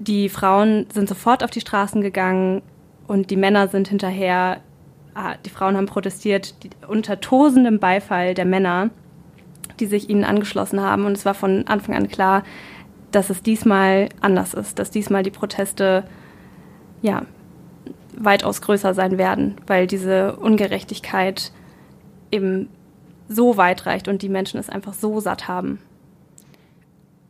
die 0.00 0.28
Frauen 0.28 0.86
sind 0.92 1.08
sofort 1.08 1.42
auf 1.42 1.50
die 1.50 1.60
Straßen 1.60 2.02
gegangen 2.02 2.62
und 3.06 3.30
die 3.30 3.36
Männer 3.36 3.68
sind 3.68 3.88
hinterher. 3.88 4.60
Ah, 5.14 5.36
die 5.44 5.50
Frauen 5.50 5.76
haben 5.76 5.86
protestiert 5.86 6.62
die, 6.64 6.70
unter 6.88 7.20
tosendem 7.20 7.78
Beifall 7.78 8.34
der 8.34 8.44
Männer, 8.44 8.90
die 9.78 9.86
sich 9.86 10.10
ihnen 10.10 10.24
angeschlossen 10.24 10.80
haben. 10.80 11.06
Und 11.06 11.12
es 11.12 11.24
war 11.24 11.34
von 11.34 11.66
Anfang 11.68 11.94
an 11.94 12.08
klar, 12.08 12.42
dass 13.12 13.30
es 13.30 13.42
diesmal 13.42 14.08
anders 14.20 14.54
ist, 14.54 14.80
dass 14.80 14.90
diesmal 14.90 15.22
die 15.22 15.30
Proteste 15.30 16.04
ja 17.00 17.22
weitaus 18.16 18.60
größer 18.60 18.94
sein 18.94 19.18
werden, 19.18 19.56
weil 19.66 19.86
diese 19.86 20.36
Ungerechtigkeit 20.36 21.52
eben 22.32 22.68
so 23.28 23.56
weit 23.56 23.86
reicht 23.86 24.08
und 24.08 24.22
die 24.22 24.28
Menschen 24.28 24.58
es 24.58 24.68
einfach 24.68 24.94
so 24.94 25.20
satt 25.20 25.46
haben. 25.46 25.78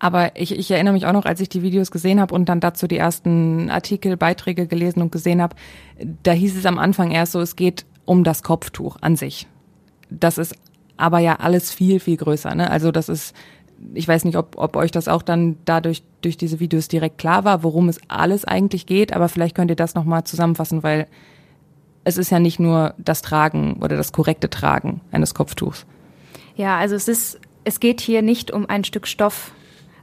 Aber 0.05 0.39
ich, 0.39 0.53
ich 0.59 0.71
erinnere 0.71 0.93
mich 0.93 1.07
auch 1.07 1.15
noch, 1.15 1.25
als 1.25 1.41
ich 1.41 1.49
die 1.49 1.63
Videos 1.63 1.91
gesehen 1.91 2.21
habe 2.21 2.35
und 2.35 2.51
dann 2.51 2.61
dazu 2.61 2.87
die 2.87 2.99
ersten 2.99 3.71
Artikel, 3.71 4.19
Beiträge 4.19 4.67
gelesen 4.67 5.01
und 5.01 5.11
gesehen 5.11 5.41
habe, 5.41 5.57
da 6.23 6.33
hieß 6.33 6.59
es 6.59 6.67
am 6.67 6.79
Anfang 6.79 7.11
erst 7.11 7.33
so, 7.33 7.41
es 7.41 7.57
geht 7.57 7.87
um 8.05 8.23
das 8.23 8.43
Kopftuch 8.43 8.99
an 9.01 9.17
sich. 9.17 9.47
Das 10.11 10.37
ist 10.37 10.57
aber 10.99 11.21
ja 11.21 11.37
alles 11.37 11.73
viel, 11.73 12.01
viel 12.01 12.19
größer. 12.19 12.55
Ne? 12.55 12.71
Also 12.71 12.93
das 12.93 13.09
ist, 13.09 13.35
ich 13.95 14.07
weiß 14.07 14.27
nicht, 14.27 14.37
ob, 14.37 14.59
ob 14.59 14.77
euch 14.77 14.91
das 14.91 15.09
auch 15.09 15.23
dann 15.23 15.57
dadurch 15.65 16.03
durch 16.21 16.37
diese 16.37 16.61
Videos 16.61 16.89
direkt 16.89 17.17
klar 17.17 17.47
war, 17.47 17.63
worum 17.63 17.89
es 17.89 17.99
alles 18.09 18.45
eigentlich 18.45 18.85
geht, 18.85 19.15
aber 19.15 19.31
vielleicht 19.31 19.55
könnt 19.55 19.71
ihr 19.71 19.75
das 19.75 19.95
nochmal 19.95 20.25
zusammenfassen, 20.25 20.83
weil 20.83 21.07
es 22.05 22.19
ist 22.19 22.29
ja 22.29 22.41
nicht 22.41 22.61
nur 22.61 22.93
das 22.99 23.23
Tragen 23.23 23.79
oder 23.81 23.97
das 23.97 24.13
korrekte 24.13 24.51
Tragen 24.51 25.01
eines 25.13 25.33
Kopftuchs. 25.33 25.87
Ja, 26.57 26.77
also 26.77 26.95
es 26.95 27.09
ist, 27.09 27.41
es 27.65 27.81
geht 27.81 28.03
hier 28.03 28.21
nicht 28.21 28.51
um 28.51 28.69
ein 28.69 28.85
Stück 28.85 29.07
Stoff, 29.07 29.53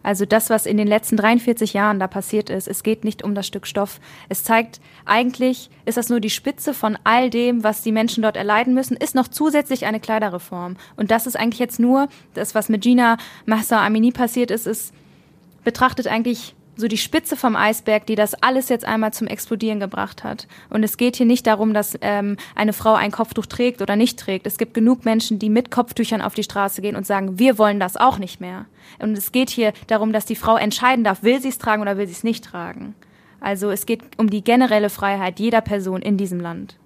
also 0.04 0.26
das, 0.26 0.50
was 0.50 0.66
in 0.66 0.78
den 0.78 0.88
letzten 0.88 1.18
43 1.18 1.74
Jahren 1.74 2.00
da 2.00 2.08
passiert 2.08 2.50
ist, 2.50 2.68
es 2.68 2.84
geht 2.84 3.04
nicht 3.04 3.24
um 3.24 3.36
das 3.36 3.48
Stück 3.48 3.68
Stoff. 3.68 4.00
Es 4.30 4.44
zeigt, 4.44 4.82
eigentlich 5.06 5.70
ist 5.86 5.98
das 5.98 6.10
nur 6.10 6.20
die 6.20 6.30
Spitze 6.30 6.74
von 6.74 6.98
all 7.04 7.30
dem, 7.30 7.64
was 7.64 7.84
die 7.84 7.92
Menschen 7.92 8.24
dort 8.24 8.38
erleiden 8.38 8.74
müssen, 8.74 8.98
ist 8.98 9.16
noch 9.16 9.28
zusätzlich 9.28 9.86
eine 9.86 10.00
Kleiderreform. 10.00 10.78
Und 10.96 11.12
das 11.12 11.28
ist 11.28 11.38
eigentlich 11.38 11.60
jetzt 11.60 11.80
nur 11.80 12.08
das, 12.34 12.56
was 12.56 12.70
mit 12.70 12.82
Gina 12.82 13.18
Massa 13.46 13.86
Amini 13.86 14.12
passiert 14.12 14.52
ist, 14.52 14.68
ist 14.68 14.94
betrachtet 15.64 16.08
eigentlich 16.08 16.56
so 16.76 16.88
die 16.88 16.98
Spitze 16.98 17.36
vom 17.36 17.56
Eisberg, 17.56 18.06
die 18.06 18.16
das 18.16 18.34
alles 18.36 18.70
jetzt 18.70 18.86
einmal 18.86 19.14
zum 19.14 19.28
Explodieren 19.28 19.80
gebracht 19.80 20.24
hat. 20.24 20.48
Und 20.70 20.84
es 20.84 20.98
geht 20.98 21.16
hier 21.16 21.26
nicht 21.26 21.46
darum, 21.48 21.74
dass 21.74 21.98
ähm, 22.02 22.38
eine 22.56 22.74
Frau 22.74 22.94
ein 22.94 23.12
Kopftuch 23.12 23.46
trägt 23.46 23.82
oder 23.82 23.96
nicht 23.96 24.20
trägt. 24.20 24.48
Es 24.48 24.58
gibt 24.58 24.74
genug 24.74 25.06
Menschen, 25.06 25.40
die 25.40 25.50
mit 25.50 25.72
Kopftüchern 25.72 26.22
auf 26.22 26.34
die 26.34 26.44
Straße 26.44 26.82
gehen 26.82 26.96
und 26.96 27.06
sagen, 27.06 27.40
wir 27.40 27.58
wollen 27.58 27.80
das 27.80 27.98
auch 27.98 28.18
nicht 28.18 28.42
mehr. 28.42 28.66
Und 29.00 29.18
es 29.18 29.32
geht 29.32 29.50
hier 29.50 29.74
darum, 29.88 30.14
dass 30.14 30.26
die 30.26 30.36
Frau 30.36 30.58
entscheiden 30.58 31.04
darf, 31.04 31.24
will 31.24 31.42
sie 31.42 31.50
es 31.50 31.58
tragen 31.58 31.82
oder 31.82 31.98
will 31.98 32.08
sie 32.08 32.14
es 32.14 32.24
nicht 32.24 32.44
tragen. 32.44 32.96
Also 33.40 33.72
es 33.72 33.86
geht 33.86 34.02
um 34.18 34.30
die 34.30 34.44
generelle 34.44 34.90
Freiheit 34.90 35.40
jeder 35.40 35.62
Person 35.62 36.02
in 36.02 36.18
diesem 36.18 36.40
Land. 36.40 36.78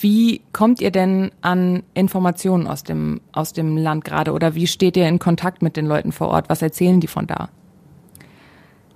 Wie 0.00 0.42
kommt 0.52 0.80
ihr 0.80 0.90
denn 0.90 1.30
an 1.40 1.82
Informationen 1.94 2.66
aus 2.66 2.84
dem, 2.84 3.20
aus 3.32 3.52
dem 3.52 3.76
Land 3.76 4.04
gerade 4.04 4.32
oder 4.32 4.54
wie 4.54 4.66
steht 4.66 4.96
ihr 4.96 5.08
in 5.08 5.18
Kontakt 5.18 5.62
mit 5.62 5.76
den 5.76 5.86
Leuten 5.86 6.12
vor 6.12 6.28
Ort? 6.28 6.48
Was 6.48 6.62
erzählen 6.62 7.00
die 7.00 7.06
von 7.06 7.26
da? 7.26 7.48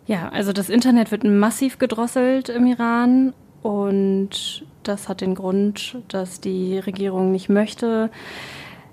Ja, 0.06 0.28
also 0.30 0.52
das 0.52 0.68
Internet 0.68 1.10
wird 1.10 1.24
massiv 1.24 1.78
gedrosselt 1.78 2.48
im 2.48 2.66
Iran 2.66 3.32
und 3.62 4.64
das 4.82 5.08
hat 5.08 5.20
den 5.20 5.34
Grund, 5.34 5.98
dass 6.08 6.40
die 6.40 6.78
Regierung 6.78 7.30
nicht 7.30 7.48
möchte. 7.48 8.10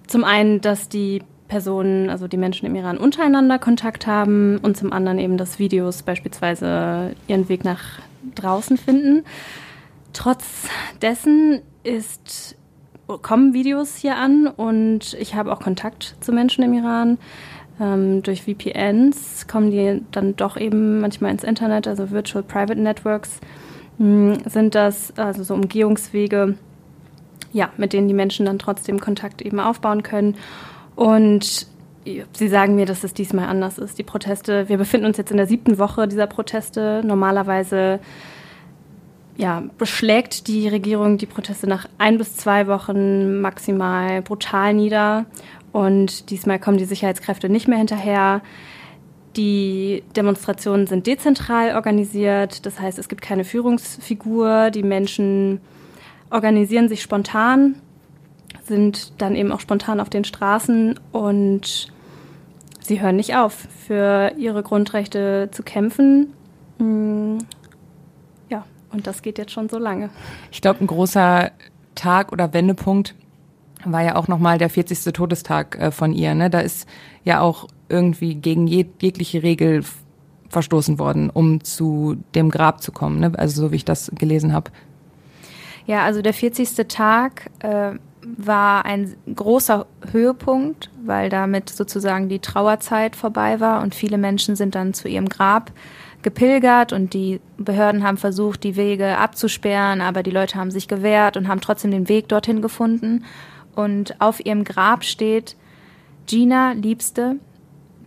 Zum 0.06 0.24
einen, 0.24 0.62
dass 0.62 0.90
die 0.90 1.24
Personen, 1.48 2.10
also 2.10 2.28
die 2.28 2.38
Menschen 2.38 2.66
im 2.66 2.76
Iran 2.76 2.98
untereinander 2.98 3.58
Kontakt 3.58 4.06
haben 4.06 4.58
und 4.58 4.78
zum 4.78 4.94
anderen 4.94 5.18
eben, 5.18 5.38
dass 5.38 5.60
Videos 5.60 6.04
beispielsweise 6.04 7.16
ihren 7.28 7.50
Weg 7.50 7.64
nach 7.64 8.00
draußen 8.36 8.78
finden. 8.78 9.24
Trotz 10.14 10.68
dessen 11.02 11.62
ist, 11.88 12.56
kommen 13.22 13.54
Videos 13.54 13.96
hier 13.96 14.18
an 14.18 14.48
und 14.48 15.16
ich 15.20 15.36
habe 15.36 15.52
auch 15.52 15.62
Kontakt 15.62 16.16
zu 16.20 16.32
Menschen 16.32 16.64
im 16.64 16.74
Iran. 16.74 17.18
Ähm, 17.80 18.22
durch 18.24 18.44
VPNs 18.44 19.48
kommen 19.48 19.72
die 19.72 20.02
dann 20.12 20.36
doch 20.36 20.58
eben 20.58 21.00
manchmal 21.00 21.32
ins 21.32 21.44
Internet, 21.44 21.88
also 21.88 22.12
Virtual 22.12 22.44
Private 22.44 22.80
Networks 22.80 23.40
mh, 23.98 24.36
hm, 24.36 24.50
sind 24.50 24.76
das, 24.76 25.14
also 25.18 25.44
so 25.44 25.54
Umgehungswege, 25.54 26.58
ja, 27.54 27.70
mit 27.78 27.94
denen 27.94 28.08
die 28.08 28.14
Menschen 28.14 28.46
dann 28.46 28.60
trotzdem 28.60 29.00
Kontakt 29.00 29.42
eben 29.42 29.60
aufbauen 29.60 30.04
können. 30.04 30.36
Und 30.96 31.68
Sie 32.34 32.48
sagen 32.48 32.76
mir, 32.76 32.86
dass 32.86 33.04
es 33.04 33.14
diesmal 33.14 33.50
anders 33.50 33.78
ist. 33.78 33.98
Die 34.00 34.04
Proteste, 34.04 34.70
wir 34.70 34.78
befinden 34.78 35.06
uns 35.06 35.18
jetzt 35.18 35.32
in 35.32 35.36
der 35.36 35.46
siebten 35.46 35.78
Woche 35.78 36.08
dieser 36.08 36.28
Proteste. 36.28 37.02
Normalerweise 37.06 38.00
ja, 39.38 39.64
beschlägt 39.78 40.48
die 40.48 40.68
Regierung 40.68 41.18
die 41.18 41.28
Proteste 41.28 41.68
nach 41.68 41.88
ein 42.00 42.18
bis 42.18 42.36
zwei 42.36 42.68
Wochen 42.68 43.40
maximal 43.40 44.22
brutal 44.24 44.74
nieder. 44.74 45.26
Und 45.72 46.32
diesmal 46.32 46.60
kommen 46.60 46.78
die 46.78 46.86
Sicherheitskräfte 46.86 47.48
nicht 47.48 47.68
mehr 47.68 47.78
hinterher. 47.78 48.42
Die 49.36 50.04
Demonstrationen 50.16 50.88
sind 50.88 51.06
dezentral 51.06 51.76
organisiert, 51.76 52.66
das 52.66 52.80
heißt, 52.80 52.98
es 52.98 53.08
gibt 53.08 53.22
keine 53.22 53.44
Führungsfigur. 53.44 54.72
Die 54.72 54.82
Menschen 54.82 55.62
organisieren 56.32 56.90
sich 56.90 57.04
spontan, 57.04 57.76
sind 58.66 59.22
dann 59.22 59.36
eben 59.36 59.52
auch 59.52 59.60
spontan 59.60 60.00
auf 60.00 60.10
den 60.10 60.24
Straßen 60.24 61.00
und 61.12 61.94
sie 62.82 63.00
hören 63.00 63.18
nicht 63.18 63.36
auf, 63.36 63.68
für 63.86 64.32
ihre 64.38 64.64
Grundrechte 64.64 65.50
zu 65.52 65.62
kämpfen. 65.62 66.34
Und 68.92 69.08
das 69.08 69.22
geht 69.22 69.38
jetzt 69.38 69.52
schon 69.52 69.70
so 69.70 69.78
lange. 69.78 70.10
Ich 70.52 70.62
glaube, 70.62 70.80
ein 70.82 70.88
großer 70.88 71.52
Tag 71.96 72.32
oder 72.32 72.54
Wendepunkt 72.54 73.16
war 73.86 74.02
ja 74.04 74.16
auch 74.16 74.28
nochmal 74.28 74.58
der 74.58 74.70
40. 74.70 75.14
Todestag 75.14 75.78
äh, 75.80 75.92
von 75.92 76.14
ihr. 76.14 76.34
Ne? 76.36 76.50
Da 76.50 76.60
ist 76.60 76.88
ja 77.24 77.42
auch 77.42 77.68
irgendwie 77.90 78.36
gegen 78.36 78.68
jeg 78.68 78.88
jegliche 79.02 79.44
Regel 79.44 79.84
verstoßen 80.50 80.98
worden, 81.00 81.30
um 81.30 81.64
zu 81.64 82.18
dem 82.34 82.50
Grab 82.50 82.82
zu 82.82 82.92
kommen, 82.92 83.20
ne? 83.20 83.32
also 83.38 83.62
so 83.62 83.72
wie 83.72 83.78
ich 83.78 83.86
das 83.86 84.12
gelesen 84.16 84.54
habe. 84.54 84.72
Ja, 85.86 86.04
also 86.04 86.22
der 86.22 86.34
40. 86.34 86.88
Tag 86.88 87.50
äh, 87.60 87.92
war 88.22 88.86
ein 88.86 89.16
großer 89.34 89.86
Höhepunkt, 90.12 90.90
weil 91.06 91.30
damit 91.30 91.70
sozusagen 91.70 92.30
die 92.30 92.40
Trauerzeit 92.40 93.16
vorbei 93.16 93.60
war 93.60 93.82
und 93.82 93.96
viele 93.96 94.18
Menschen 94.18 94.56
sind 94.56 94.76
dann 94.76 94.94
zu 94.94 95.08
ihrem 95.08 95.30
Grab 95.30 95.72
gepilgert 96.22 96.94
und 96.94 97.14
die 97.14 97.40
Behörden 97.58 98.04
haben 98.04 98.18
versucht, 98.18 98.64
die 98.64 98.76
Wege 98.76 99.18
abzusperren, 99.18 100.02
aber 100.02 100.24
die 100.24 100.32
Leute 100.32 100.56
haben 100.56 100.72
sich 100.72 100.88
gewehrt 100.88 101.38
und 101.38 101.48
haben 101.48 101.62
trotzdem 101.62 101.92
den 101.92 102.10
Weg 102.10 102.28
dorthin 102.28 102.62
gefunden. 102.62 103.26
Und 103.76 104.20
auf 104.20 104.44
ihrem 104.44 104.64
Grab 104.64 105.04
steht, 105.04 105.56
Gina, 106.26 106.72
Liebste, 106.72 107.38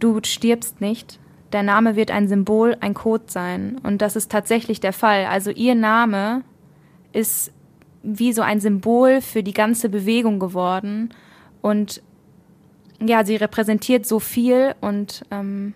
du 0.01 0.21
stirbst 0.25 0.81
nicht. 0.81 1.19
Der 1.53 1.63
Name 1.63 1.97
wird 1.97 2.11
ein 2.11 2.29
Symbol, 2.29 2.77
ein 2.81 2.95
Code 2.95 3.25
sein. 3.27 3.81
Und 3.83 4.03
das 4.03 4.17
ist 4.17 4.31
tatsächlich 4.31 4.81
der 4.81 4.93
Fall. 4.93 5.27
Also 5.27 5.51
ihr 5.51 5.75
Name 5.75 6.43
ist 7.13 7.53
wie 8.03 8.33
so 8.33 8.43
ein 8.43 8.61
Symbol 8.61 9.21
für 9.21 9.43
die 9.43 9.53
ganze 9.53 9.89
Bewegung 9.89 10.39
geworden. 10.39 11.15
Und 11.61 12.03
ja, 13.01 13.25
sie 13.25 13.37
repräsentiert 13.37 14.07
so 14.07 14.21
viel 14.21 14.75
und 14.81 15.25
ähm, 15.31 15.75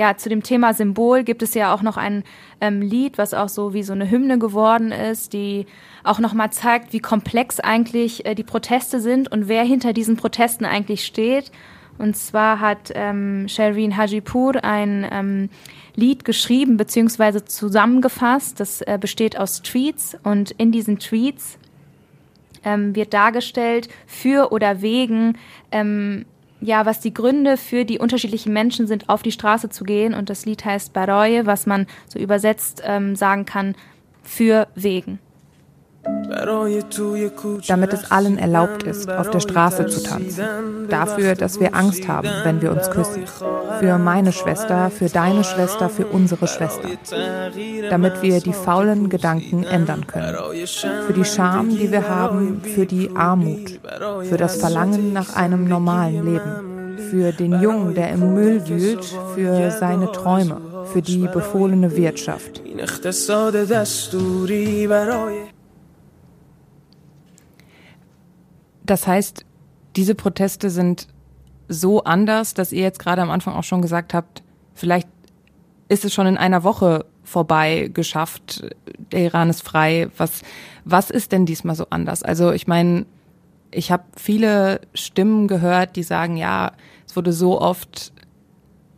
ja, 0.00 0.16
zu 0.16 0.30
dem 0.30 0.42
Thema 0.42 0.72
Symbol 0.72 1.24
gibt 1.24 1.42
es 1.42 1.52
ja 1.52 1.74
auch 1.74 1.82
noch 1.82 1.98
ein 1.98 2.24
ähm, 2.62 2.80
Lied, 2.80 3.18
was 3.18 3.34
auch 3.34 3.50
so 3.50 3.74
wie 3.74 3.82
so 3.82 3.92
eine 3.92 4.10
Hymne 4.10 4.38
geworden 4.38 4.92
ist, 4.92 5.34
die 5.34 5.66
auch 6.04 6.20
nochmal 6.20 6.50
zeigt, 6.50 6.94
wie 6.94 7.00
komplex 7.00 7.60
eigentlich 7.60 8.24
äh, 8.24 8.34
die 8.34 8.42
Proteste 8.42 9.02
sind 9.02 9.30
und 9.30 9.46
wer 9.46 9.62
hinter 9.62 9.92
diesen 9.92 10.16
Protesten 10.16 10.64
eigentlich 10.64 11.04
steht. 11.04 11.52
Und 11.98 12.16
zwar 12.16 12.60
hat 12.60 12.90
ähm, 12.94 13.46
Shereen 13.46 13.94
Hajipur 13.94 14.64
ein 14.64 15.06
ähm, 15.12 15.50
Lied 15.96 16.24
geschrieben 16.24 16.78
bzw. 16.78 17.44
zusammengefasst. 17.44 18.58
Das 18.58 18.80
äh, 18.80 18.96
besteht 18.98 19.38
aus 19.38 19.60
Tweets 19.60 20.16
und 20.24 20.52
in 20.52 20.72
diesen 20.72 20.98
Tweets 20.98 21.58
ähm, 22.64 22.96
wird 22.96 23.12
dargestellt 23.12 23.90
für 24.06 24.50
oder 24.50 24.80
wegen 24.80 25.36
ähm, 25.72 26.24
ja, 26.60 26.86
was 26.86 27.00
die 27.00 27.14
Gründe 27.14 27.56
für 27.56 27.84
die 27.84 27.98
unterschiedlichen 27.98 28.52
Menschen 28.52 28.86
sind, 28.86 29.08
auf 29.08 29.22
die 29.22 29.32
Straße 29.32 29.70
zu 29.70 29.84
gehen. 29.84 30.14
Und 30.14 30.30
das 30.30 30.46
Lied 30.46 30.64
heißt 30.64 30.92
Baroye, 30.92 31.46
was 31.46 31.66
man 31.66 31.86
so 32.06 32.18
übersetzt 32.18 32.82
ähm, 32.84 33.16
sagen 33.16 33.46
kann, 33.46 33.74
für 34.22 34.68
wegen 34.74 35.18
damit 37.68 37.92
es 37.92 38.10
allen 38.10 38.38
erlaubt 38.38 38.84
ist, 38.84 39.10
auf 39.10 39.30
der 39.30 39.40
Straße 39.40 39.86
zu 39.86 40.02
tanzen. 40.02 40.88
Dafür, 40.88 41.34
dass 41.34 41.60
wir 41.60 41.74
Angst 41.74 42.08
haben, 42.08 42.28
wenn 42.44 42.62
wir 42.62 42.72
uns 42.72 42.90
küssen. 42.90 43.24
Für 43.78 43.98
meine 43.98 44.32
Schwester, 44.32 44.90
für 44.90 45.08
deine 45.08 45.44
Schwester, 45.44 45.88
für 45.88 46.06
unsere 46.06 46.46
Schwester. 46.46 46.88
Damit 47.90 48.22
wir 48.22 48.40
die 48.40 48.52
faulen 48.52 49.08
Gedanken 49.08 49.64
ändern 49.64 50.06
können. 50.06 50.36
Für 51.06 51.12
die 51.12 51.24
Scham, 51.24 51.70
die 51.70 51.90
wir 51.90 52.08
haben, 52.08 52.62
für 52.62 52.86
die 52.86 53.10
Armut. 53.14 53.80
Für 54.22 54.36
das 54.36 54.56
Verlangen 54.56 55.12
nach 55.12 55.36
einem 55.36 55.68
normalen 55.68 56.24
Leben. 56.24 56.98
Für 57.10 57.32
den 57.32 57.60
Jungen, 57.60 57.94
der 57.94 58.10
im 58.10 58.34
Müll 58.34 58.66
wühlt, 58.68 59.04
für 59.34 59.70
seine 59.70 60.12
Träume, 60.12 60.60
für 60.92 61.02
die 61.02 61.26
befohlene 61.26 61.96
Wirtschaft. 61.96 62.62
Das 68.84 69.06
heißt, 69.06 69.44
diese 69.96 70.14
Proteste 70.14 70.70
sind 70.70 71.08
so 71.68 72.04
anders, 72.04 72.54
dass 72.54 72.72
ihr 72.72 72.82
jetzt 72.82 72.98
gerade 72.98 73.22
am 73.22 73.30
Anfang 73.30 73.54
auch 73.54 73.64
schon 73.64 73.82
gesagt 73.82 74.14
habt, 74.14 74.42
vielleicht 74.74 75.08
ist 75.88 76.04
es 76.04 76.14
schon 76.14 76.26
in 76.26 76.36
einer 76.36 76.64
Woche 76.64 77.04
vorbei 77.22 77.90
geschafft, 77.92 78.64
der 79.12 79.20
Iran 79.20 79.50
ist 79.50 79.62
frei. 79.62 80.08
Was, 80.16 80.42
was 80.84 81.10
ist 81.10 81.32
denn 81.32 81.46
diesmal 81.46 81.76
so 81.76 81.86
anders? 81.90 82.22
Also 82.22 82.52
ich 82.52 82.66
meine, 82.66 83.06
ich 83.70 83.92
habe 83.92 84.04
viele 84.16 84.80
Stimmen 84.94 85.48
gehört, 85.48 85.96
die 85.96 86.02
sagen, 86.02 86.36
ja, 86.36 86.72
es 87.06 87.16
wurde 87.16 87.32
so 87.32 87.60
oft 87.60 88.12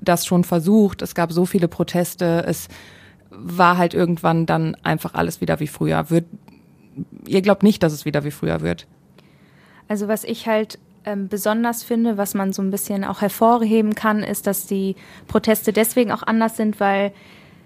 das 0.01 0.27
schon 0.27 0.45
versucht, 0.45 1.03
es 1.03 1.15
gab 1.15 1.33
so 1.33 1.47
viele 1.47 1.69
Proteste, 1.69 2.45
es 2.47 2.69
war 3.31 3.79
halt 3.79 3.95
irgendwann 3.95 4.47
dann 4.47 4.75
einfach 4.83 5.15
alles 5.15 5.41
wieder 5.41 5.61
wie 5.61 5.67
früher. 5.67 6.11
Wird, 6.11 6.27
ihr 7.27 7.43
glaubt 7.43 7.63
nicht, 7.63 7.83
dass 7.83 7.93
es 7.93 8.05
wieder 8.05 8.25
wie 8.25 8.31
früher 8.31 8.61
wird? 8.61 8.87
Also 9.93 10.09
was 10.09 10.25
ich 10.25 10.47
halt 10.47 10.79
ähm, 11.05 11.29
besonders 11.29 11.83
finde, 11.83 12.17
was 12.17 12.33
man 12.33 12.55
so 12.55 12.63
ein 12.63 12.71
bisschen 12.71 13.05
auch 13.05 13.21
hervorheben 13.21 13.95
kann, 13.95 14.23
ist, 14.23 14.47
dass 14.47 14.67
die 14.67 14.97
Proteste 15.29 15.71
deswegen 15.75 16.11
auch 16.13 16.23
anders 16.23 16.57
sind, 16.57 16.81
weil 16.81 17.13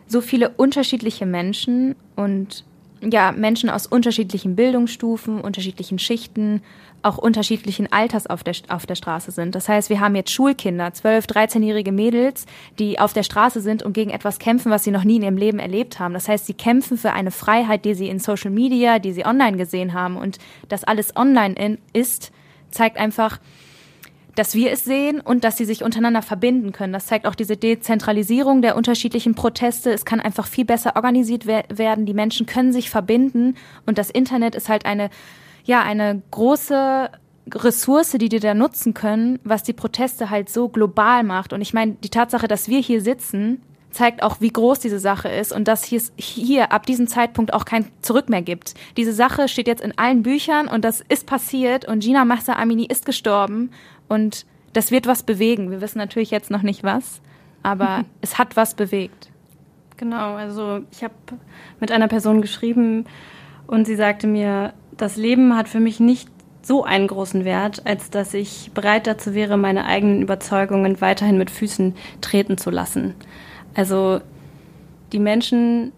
so 0.08 0.20
viele 0.20 0.48
unterschiedliche 0.48 1.24
Menschen 1.24 1.94
und 2.16 2.64
ja, 3.02 3.32
Menschen 3.32 3.70
aus 3.70 3.86
unterschiedlichen 3.86 4.56
Bildungsstufen, 4.56 5.40
unterschiedlichen 5.40 5.98
Schichten, 5.98 6.62
auch 7.02 7.18
unterschiedlichen 7.18 7.92
Alters 7.92 8.26
auf 8.26 8.42
der, 8.42 8.54
auf 8.68 8.86
der 8.86 8.96
Straße 8.96 9.30
sind. 9.30 9.54
Das 9.54 9.68
heißt, 9.68 9.90
wir 9.90 10.00
haben 10.00 10.16
jetzt 10.16 10.30
Schulkinder, 10.30 10.88
12-, 10.88 11.28
13-jährige 11.28 11.92
Mädels, 11.92 12.46
die 12.78 12.98
auf 12.98 13.12
der 13.12 13.22
Straße 13.22 13.60
sind 13.60 13.82
und 13.82 13.92
gegen 13.92 14.10
etwas 14.10 14.38
kämpfen, 14.38 14.72
was 14.72 14.84
sie 14.84 14.90
noch 14.90 15.04
nie 15.04 15.16
in 15.16 15.22
ihrem 15.22 15.36
Leben 15.36 15.58
erlebt 15.58 16.00
haben. 16.00 16.14
Das 16.14 16.26
heißt, 16.28 16.46
sie 16.46 16.54
kämpfen 16.54 16.98
für 16.98 17.12
eine 17.12 17.30
Freiheit, 17.30 17.84
die 17.84 17.94
sie 17.94 18.08
in 18.08 18.18
Social 18.18 18.50
Media, 18.50 18.98
die 18.98 19.12
sie 19.12 19.24
online 19.24 19.56
gesehen 19.56 19.92
haben. 19.92 20.16
Und 20.16 20.38
das 20.68 20.84
alles 20.84 21.14
online 21.16 21.54
in, 21.54 21.78
ist, 21.92 22.32
zeigt 22.70 22.96
einfach, 22.96 23.38
dass 24.36 24.54
wir 24.54 24.70
es 24.70 24.84
sehen 24.84 25.20
und 25.20 25.42
dass 25.42 25.56
sie 25.56 25.64
sich 25.64 25.82
untereinander 25.82 26.22
verbinden 26.22 26.72
können. 26.72 26.92
Das 26.92 27.06
zeigt 27.06 27.26
auch 27.26 27.34
diese 27.34 27.56
Dezentralisierung 27.56 28.62
der 28.62 28.76
unterschiedlichen 28.76 29.34
Proteste. 29.34 29.90
Es 29.90 30.04
kann 30.04 30.20
einfach 30.20 30.46
viel 30.46 30.64
besser 30.64 30.94
organisiert 30.94 31.46
werden. 31.46 32.06
Die 32.06 32.14
Menschen 32.14 32.46
können 32.46 32.72
sich 32.72 32.90
verbinden 32.90 33.56
und 33.86 33.98
das 33.98 34.10
Internet 34.10 34.54
ist 34.54 34.68
halt 34.68 34.86
eine, 34.86 35.10
ja, 35.64 35.82
eine 35.82 36.22
große 36.30 37.10
Ressource, 37.52 38.12
die 38.12 38.28
die 38.28 38.40
da 38.40 38.54
nutzen 38.54 38.92
können, 38.94 39.38
was 39.42 39.62
die 39.62 39.72
Proteste 39.72 40.30
halt 40.30 40.48
so 40.48 40.68
global 40.68 41.22
macht. 41.22 41.52
Und 41.52 41.60
ich 41.60 41.72
meine, 41.72 41.92
die 41.92 42.10
Tatsache, 42.10 42.48
dass 42.48 42.68
wir 42.68 42.80
hier 42.80 43.00
sitzen, 43.00 43.62
zeigt 43.96 44.22
auch, 44.22 44.40
wie 44.40 44.50
groß 44.50 44.78
diese 44.80 44.98
Sache 44.98 45.28
ist 45.28 45.52
und 45.52 45.66
dass 45.66 45.84
hier, 45.84 46.02
hier 46.16 46.70
ab 46.70 46.86
diesem 46.86 47.08
Zeitpunkt 47.08 47.54
auch 47.54 47.64
kein 47.64 47.86
Zurück 48.02 48.28
mehr 48.28 48.42
gibt. 48.42 48.74
Diese 48.96 49.12
Sache 49.12 49.48
steht 49.48 49.66
jetzt 49.66 49.82
in 49.82 49.96
allen 49.96 50.22
Büchern 50.22 50.68
und 50.68 50.84
das 50.84 51.02
ist 51.08 51.26
passiert 51.26 51.88
und 51.88 52.00
Gina 52.00 52.24
Mahsa 52.24 52.54
Amini 52.54 52.84
ist 52.84 53.06
gestorben 53.06 53.70
und 54.08 54.46
das 54.72 54.90
wird 54.90 55.06
was 55.06 55.22
bewegen. 55.22 55.70
Wir 55.70 55.80
wissen 55.80 55.98
natürlich 55.98 56.30
jetzt 56.30 56.50
noch 56.50 56.62
nicht 56.62 56.84
was, 56.84 57.20
aber 57.62 58.04
es 58.20 58.38
hat 58.38 58.56
was 58.56 58.74
bewegt. 58.74 59.30
Genau, 59.96 60.34
also 60.34 60.80
ich 60.90 61.02
habe 61.02 61.14
mit 61.80 61.90
einer 61.90 62.08
Person 62.08 62.42
geschrieben 62.42 63.06
und 63.66 63.86
sie 63.86 63.96
sagte 63.96 64.26
mir, 64.26 64.74
das 64.96 65.16
Leben 65.16 65.56
hat 65.56 65.68
für 65.68 65.80
mich 65.80 66.00
nicht 66.00 66.28
so 66.62 66.84
einen 66.84 67.06
großen 67.06 67.44
Wert, 67.44 67.82
als 67.86 68.10
dass 68.10 68.34
ich 68.34 68.72
bereit 68.74 69.06
dazu 69.06 69.34
wäre, 69.34 69.56
meine 69.56 69.86
eigenen 69.86 70.20
Überzeugungen 70.20 71.00
weiterhin 71.00 71.38
mit 71.38 71.50
Füßen 71.50 71.94
treten 72.20 72.58
zu 72.58 72.70
lassen. 72.70 73.14
Also 73.74 74.20
die 75.12 75.20
Menschen 75.20 75.92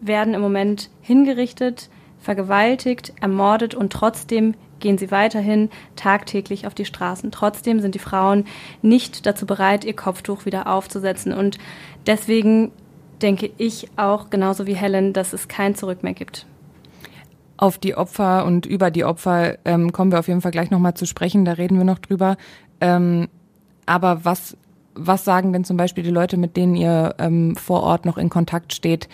werden 0.00 0.34
im 0.34 0.40
Moment 0.40 0.90
hingerichtet, 1.00 1.88
vergewaltigt, 2.18 3.12
ermordet 3.20 3.74
und 3.74 3.92
trotzdem 3.92 4.54
gehen 4.80 4.98
sie 4.98 5.10
weiterhin 5.10 5.70
tagtäglich 5.96 6.66
auf 6.66 6.74
die 6.74 6.84
Straßen. 6.84 7.30
Trotzdem 7.30 7.80
sind 7.80 7.94
die 7.94 8.00
Frauen 8.00 8.44
nicht 8.82 9.26
dazu 9.26 9.46
bereit, 9.46 9.84
ihr 9.84 9.96
Kopftuch 9.96 10.44
wieder 10.44 10.66
aufzusetzen. 10.66 11.32
Und 11.32 11.58
deswegen 12.06 12.70
denke 13.22 13.50
ich 13.56 13.88
auch 13.96 14.30
genauso 14.30 14.66
wie 14.66 14.74
Helen, 14.74 15.12
dass 15.12 15.32
es 15.32 15.48
kein 15.48 15.74
Zurück 15.74 16.02
mehr 16.02 16.14
gibt. 16.14 16.46
Auf 17.56 17.78
die 17.78 17.96
Opfer 17.96 18.44
und 18.44 18.66
über 18.66 18.90
die 18.90 19.04
Opfer 19.04 19.56
ähm, 19.64 19.92
kommen 19.92 20.10
wir 20.10 20.18
auf 20.18 20.28
jeden 20.28 20.40
Fall 20.40 20.50
gleich 20.50 20.70
nochmal 20.70 20.94
zu 20.94 21.06
sprechen, 21.06 21.44
da 21.44 21.52
reden 21.52 21.78
wir 21.78 21.84
noch 21.84 22.00
drüber. 22.00 22.36
Ähm, 22.80 23.28
aber 23.86 24.24
was, 24.24 24.56
was 24.94 25.24
sagen 25.24 25.52
denn 25.52 25.64
zum 25.64 25.76
Beispiel 25.76 26.04
die 26.04 26.10
Leute, 26.10 26.36
mit 26.36 26.56
denen 26.56 26.74
ihr 26.74 27.14
ähm, 27.18 27.54
vor 27.56 27.82
Ort 27.82 28.06
noch 28.06 28.18
in 28.18 28.28
Kontakt 28.28 28.74
steht? 28.74 29.08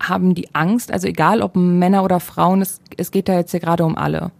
Haben 0.00 0.34
die 0.34 0.54
Angst? 0.54 0.92
Also 0.92 1.08
egal 1.08 1.42
ob 1.42 1.56
Männer 1.56 2.04
oder 2.04 2.20
Frauen, 2.20 2.62
es, 2.62 2.80
es 2.96 3.10
geht 3.10 3.28
da 3.28 3.34
jetzt 3.34 3.50
hier 3.50 3.60
gerade 3.60 3.84
um 3.84 3.96
alle. 3.96 4.30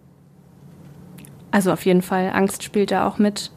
Also 1.51 1.73
auf 1.73 1.85
jeden 1.85 2.03
Fall, 2.03 2.31
Angst 2.33 2.63
spielt 2.63 2.91
da 2.91 3.07
auch 3.07 3.19
mit. 3.19 3.51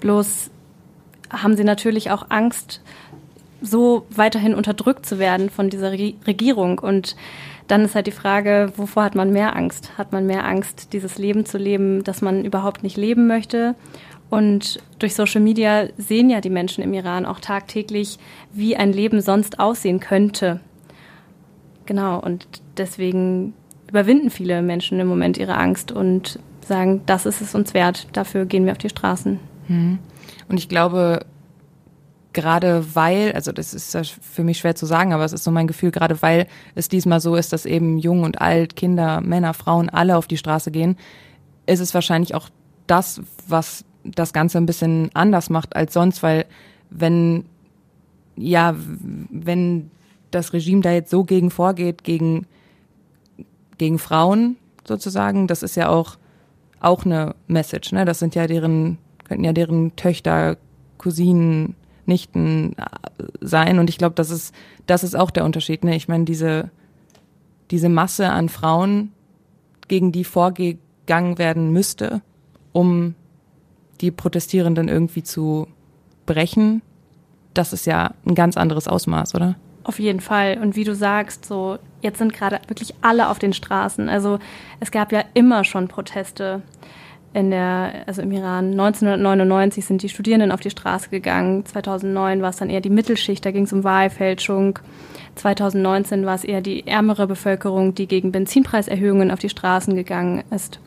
Bloß 0.00 0.50
haben 1.30 1.56
sie 1.56 1.64
natürlich 1.64 2.10
auch 2.10 2.26
Angst, 2.28 2.82
so 3.62 4.06
weiterhin 4.10 4.54
unterdrückt 4.54 5.06
zu 5.06 5.18
werden 5.18 5.50
von 5.50 5.70
dieser 5.70 5.92
Regierung. 5.92 6.78
Und 6.78 7.16
dann 7.68 7.84
ist 7.84 7.94
halt 7.94 8.06
die 8.06 8.12
Frage, 8.12 8.72
wovor 8.76 9.04
hat 9.04 9.14
man 9.14 9.32
mehr 9.32 9.54
Angst? 9.54 9.96
Hat 9.96 10.12
man 10.12 10.26
mehr 10.26 10.44
Angst, 10.44 10.92
dieses 10.92 11.18
Leben 11.18 11.44
zu 11.44 11.58
leben, 11.58 12.02
das 12.04 12.22
man 12.22 12.44
überhaupt 12.44 12.82
nicht 12.82 12.96
leben 12.96 13.26
möchte? 13.26 13.74
Und 14.28 14.80
durch 14.98 15.14
Social 15.14 15.40
Media 15.40 15.88
sehen 15.96 16.30
ja 16.30 16.40
die 16.40 16.50
Menschen 16.50 16.82
im 16.82 16.94
Iran 16.94 17.26
auch 17.26 17.40
tagtäglich, 17.40 18.18
wie 18.52 18.76
ein 18.76 18.92
Leben 18.92 19.20
sonst 19.20 19.58
aussehen 19.58 20.00
könnte. 20.00 20.60
Genau, 21.86 22.20
und 22.20 22.46
deswegen 22.76 23.54
überwinden 23.88 24.30
viele 24.30 24.62
Menschen 24.62 25.00
im 25.00 25.08
Moment 25.08 25.36
ihre 25.36 25.56
Angst 25.56 25.90
und 25.90 26.38
sagen, 26.70 27.02
das 27.06 27.26
ist 27.26 27.40
es 27.40 27.54
uns 27.54 27.74
wert, 27.74 28.08
dafür 28.12 28.46
gehen 28.46 28.64
wir 28.64 28.72
auf 28.72 28.78
die 28.78 28.88
Straßen. 28.88 29.38
Hm. 29.66 29.98
Und 30.48 30.56
ich 30.56 30.68
glaube, 30.68 31.26
gerade 32.32 32.94
weil, 32.94 33.32
also 33.32 33.52
das 33.52 33.74
ist 33.74 33.96
für 34.22 34.44
mich 34.44 34.58
schwer 34.58 34.74
zu 34.74 34.86
sagen, 34.86 35.12
aber 35.12 35.24
es 35.24 35.32
ist 35.32 35.44
so 35.44 35.50
mein 35.50 35.66
Gefühl, 35.66 35.90
gerade 35.90 36.22
weil 36.22 36.46
es 36.74 36.88
diesmal 36.88 37.20
so 37.20 37.34
ist, 37.36 37.52
dass 37.52 37.66
eben 37.66 37.98
jung 37.98 38.22
und 38.22 38.40
alt, 38.40 38.76
Kinder, 38.76 39.20
Männer, 39.20 39.52
Frauen 39.54 39.88
alle 39.88 40.16
auf 40.16 40.26
die 40.26 40.36
Straße 40.36 40.70
gehen, 40.70 40.96
ist 41.66 41.80
es 41.80 41.92
wahrscheinlich 41.92 42.34
auch 42.34 42.48
das, 42.86 43.20
was 43.48 43.84
das 44.04 44.32
Ganze 44.32 44.58
ein 44.58 44.66
bisschen 44.66 45.10
anders 45.14 45.50
macht 45.50 45.76
als 45.76 45.92
sonst, 45.92 46.22
weil 46.22 46.46
wenn, 46.88 47.44
ja, 48.36 48.74
wenn 49.30 49.90
das 50.30 50.52
Regime 50.52 50.82
da 50.82 50.92
jetzt 50.92 51.10
so 51.10 51.24
gegen 51.24 51.50
vorgeht, 51.50 52.04
gegen, 52.04 52.46
gegen 53.78 53.98
Frauen 53.98 54.56
sozusagen, 54.86 55.46
das 55.46 55.62
ist 55.62 55.76
ja 55.76 55.88
auch, 55.88 56.16
auch 56.80 57.04
eine 57.04 57.34
Message, 57.46 57.92
ne? 57.92 58.04
Das 58.04 58.18
sind 58.18 58.34
ja 58.34 58.46
deren, 58.46 58.98
könnten 59.24 59.44
ja 59.44 59.52
deren 59.52 59.94
Töchter, 59.96 60.56
Cousinen, 60.98 61.76
Nichten 62.06 62.74
äh, 62.76 63.24
sein. 63.40 63.78
Und 63.78 63.88
ich 63.88 63.98
glaube, 63.98 64.14
das 64.14 64.30
ist, 64.30 64.54
das 64.86 65.04
ist 65.04 65.14
auch 65.14 65.30
der 65.30 65.44
Unterschied. 65.44 65.84
Ne? 65.84 65.96
Ich 65.96 66.08
meine, 66.08 66.24
diese, 66.24 66.70
diese 67.70 67.88
Masse 67.88 68.30
an 68.30 68.48
Frauen, 68.48 69.12
gegen 69.88 70.12
die 70.12 70.24
vorgegangen 70.24 71.38
werden 71.38 71.72
müsste, 71.72 72.22
um 72.72 73.14
die 74.00 74.10
Protestierenden 74.10 74.88
irgendwie 74.88 75.22
zu 75.22 75.66
brechen, 76.26 76.82
das 77.54 77.72
ist 77.72 77.86
ja 77.86 78.14
ein 78.24 78.34
ganz 78.34 78.56
anderes 78.56 78.86
Ausmaß, 78.86 79.34
oder? 79.34 79.56
Auf 79.82 79.98
jeden 79.98 80.20
Fall. 80.20 80.58
Und 80.62 80.76
wie 80.76 80.84
du 80.84 80.94
sagst, 80.94 81.44
so 81.44 81.78
jetzt 82.02 82.18
sind 82.18 82.32
gerade 82.32 82.60
wirklich 82.68 82.94
alle 83.00 83.28
auf 83.28 83.38
den 83.38 83.52
Straßen. 83.52 84.08
Also 84.08 84.38
es 84.80 84.90
gab 84.90 85.12
ja 85.12 85.24
immer 85.34 85.64
schon 85.64 85.88
Proteste 85.88 86.62
in 87.32 87.50
der, 87.50 88.04
also 88.06 88.22
im 88.22 88.32
Iran. 88.32 88.72
1999 88.72 89.84
sind 89.84 90.02
die 90.02 90.08
Studierenden 90.08 90.50
auf 90.50 90.60
die 90.60 90.70
Straße 90.70 91.10
gegangen. 91.10 91.64
2009 91.64 92.42
war 92.42 92.50
es 92.50 92.56
dann 92.56 92.70
eher 92.70 92.80
die 92.80 92.90
Mittelschicht, 92.90 93.44
da 93.44 93.52
ging 93.52 93.64
es 93.64 93.72
um 93.72 93.84
Wahlfälschung. 93.84 94.78
2019 95.36 96.26
war 96.26 96.34
es 96.34 96.44
eher 96.44 96.60
die 96.60 96.86
ärmere 96.86 97.26
Bevölkerung, 97.26 97.94
die 97.94 98.08
gegen 98.08 98.32
Benzinpreiserhöhungen 98.32 99.30
auf 99.30 99.38
die 99.38 99.48
Straßen 99.48 99.94
gegangen 99.94 100.42
ist. 100.50 100.80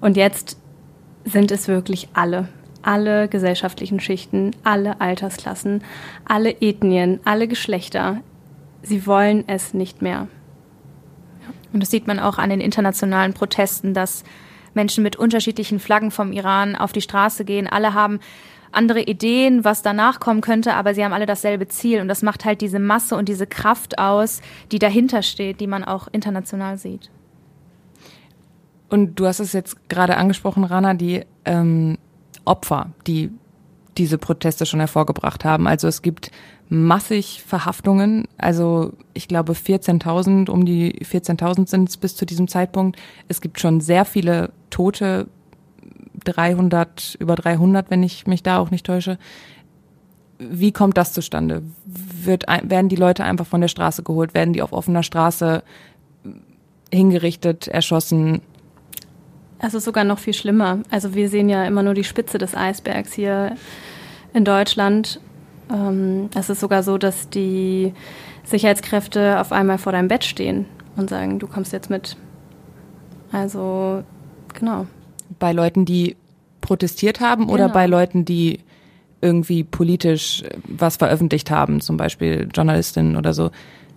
Und 0.00 0.16
jetzt 0.16 0.58
sind 1.24 1.50
es 1.50 1.66
wirklich 1.66 2.08
alle. 2.12 2.48
Alle 2.82 3.26
gesellschaftlichen 3.28 3.98
Schichten, 3.98 4.52
alle 4.62 5.00
Altersklassen, 5.00 5.82
alle 6.24 6.60
Ethnien, 6.60 7.20
alle 7.24 7.48
Geschlechter. 7.48 8.18
Sie 8.82 9.06
wollen 9.06 9.44
es 9.48 9.74
nicht 9.74 10.02
mehr. 10.02 10.28
Und 11.76 11.82
das 11.82 11.90
sieht 11.90 12.06
man 12.06 12.18
auch 12.18 12.38
an 12.38 12.48
den 12.48 12.62
internationalen 12.62 13.34
Protesten, 13.34 13.92
dass 13.92 14.24
Menschen 14.72 15.02
mit 15.02 15.16
unterschiedlichen 15.16 15.78
Flaggen 15.78 16.10
vom 16.10 16.32
Iran 16.32 16.74
auf 16.74 16.92
die 16.92 17.02
Straße 17.02 17.44
gehen. 17.44 17.66
Alle 17.66 17.92
haben 17.92 18.18
andere 18.72 19.02
Ideen, 19.02 19.62
was 19.62 19.82
danach 19.82 20.18
kommen 20.18 20.40
könnte, 20.40 20.72
aber 20.72 20.94
sie 20.94 21.04
haben 21.04 21.12
alle 21.12 21.26
dasselbe 21.26 21.68
Ziel. 21.68 22.00
Und 22.00 22.08
das 22.08 22.22
macht 22.22 22.46
halt 22.46 22.62
diese 22.62 22.78
Masse 22.78 23.14
und 23.14 23.28
diese 23.28 23.46
Kraft 23.46 23.98
aus, 23.98 24.40
die 24.72 24.78
dahinter 24.78 25.20
steht, 25.20 25.60
die 25.60 25.66
man 25.66 25.84
auch 25.84 26.08
international 26.12 26.78
sieht. 26.78 27.10
Und 28.88 29.16
du 29.20 29.26
hast 29.26 29.40
es 29.40 29.52
jetzt 29.52 29.90
gerade 29.90 30.16
angesprochen, 30.16 30.64
Rana, 30.64 30.94
die 30.94 31.26
ähm, 31.44 31.98
Opfer, 32.46 32.88
die 33.06 33.32
diese 33.98 34.18
Proteste 34.18 34.66
schon 34.66 34.80
hervorgebracht 34.80 35.44
haben. 35.44 35.66
Also 35.66 35.88
es 35.88 36.02
gibt 36.02 36.30
massig 36.68 37.42
Verhaftungen. 37.46 38.26
Also 38.38 38.92
ich 39.14 39.28
glaube 39.28 39.52
14.000, 39.52 40.50
um 40.50 40.64
die 40.64 41.00
14.000 41.04 41.68
sind 41.68 41.88
es 41.88 41.96
bis 41.96 42.16
zu 42.16 42.26
diesem 42.26 42.48
Zeitpunkt. 42.48 42.98
Es 43.28 43.40
gibt 43.40 43.60
schon 43.60 43.80
sehr 43.80 44.04
viele 44.04 44.50
Tote, 44.70 45.28
300, 46.24 47.16
über 47.20 47.36
300, 47.36 47.90
wenn 47.90 48.02
ich 48.02 48.26
mich 48.26 48.42
da 48.42 48.58
auch 48.58 48.70
nicht 48.70 48.86
täusche. 48.86 49.18
Wie 50.38 50.72
kommt 50.72 50.96
das 50.96 51.12
zustande? 51.12 51.62
Wird, 51.86 52.46
werden 52.46 52.88
die 52.88 52.96
Leute 52.96 53.24
einfach 53.24 53.46
von 53.46 53.60
der 53.60 53.68
Straße 53.68 54.02
geholt? 54.02 54.34
Werden 54.34 54.52
die 54.52 54.62
auf 54.62 54.72
offener 54.72 55.02
Straße 55.02 55.62
hingerichtet, 56.92 57.68
erschossen? 57.68 58.42
Es 59.58 59.74
ist 59.74 59.84
sogar 59.84 60.04
noch 60.04 60.18
viel 60.18 60.34
schlimmer. 60.34 60.80
Also 60.90 61.14
wir 61.14 61.28
sehen 61.28 61.48
ja 61.48 61.64
immer 61.64 61.82
nur 61.82 61.94
die 61.94 62.04
Spitze 62.04 62.38
des 62.38 62.54
Eisbergs 62.54 63.12
hier 63.12 63.56
in 64.34 64.44
Deutschland. 64.44 65.20
Ähm, 65.72 66.28
es 66.34 66.50
ist 66.50 66.60
sogar 66.60 66.82
so, 66.82 66.98
dass 66.98 67.30
die 67.30 67.92
Sicherheitskräfte 68.44 69.40
auf 69.40 69.52
einmal 69.52 69.78
vor 69.78 69.92
deinem 69.92 70.08
Bett 70.08 70.24
stehen 70.24 70.66
und 70.96 71.10
sagen, 71.10 71.38
du 71.38 71.46
kommst 71.46 71.72
jetzt 71.72 71.90
mit. 71.90 72.16
Also 73.32 74.02
genau. 74.54 74.86
Bei 75.38 75.52
Leuten, 75.52 75.84
die 75.84 76.16
protestiert 76.60 77.20
haben 77.20 77.48
oder 77.48 77.64
genau. 77.64 77.74
bei 77.74 77.86
Leuten, 77.86 78.24
die 78.24 78.60
irgendwie 79.20 79.64
politisch 79.64 80.42
was 80.64 80.96
veröffentlicht 80.96 81.50
haben, 81.50 81.80
zum 81.80 81.96
Beispiel 81.96 82.48
Journalistinnen 82.52 83.16
oder 83.16 83.32
so? 83.32 83.50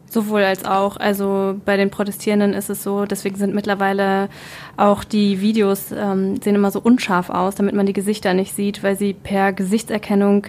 Sowohl 0.09 0.43
als 0.43 0.65
auch. 0.65 0.97
Also 0.97 1.55
bei 1.65 1.77
den 1.77 1.91
Protestierenden 1.91 2.53
ist 2.53 2.69
es 2.69 2.81
so, 2.81 3.05
deswegen 3.05 3.35
sind 3.35 3.53
mittlerweile 3.53 4.29
auch 4.75 5.03
die 5.03 5.39
Videos 5.39 5.91
ähm, 5.91 6.41
sehen 6.41 6.55
immer 6.55 6.71
so 6.71 6.81
unscharf 6.81 7.29
aus, 7.29 7.55
damit 7.55 7.75
man 7.75 7.85
die 7.85 7.93
Gesichter 7.93 8.33
nicht 8.33 8.55
sieht, 8.55 8.81
weil 8.81 8.97
sie 8.97 9.13
per 9.13 9.53
Gesichtserkennung 9.53 10.47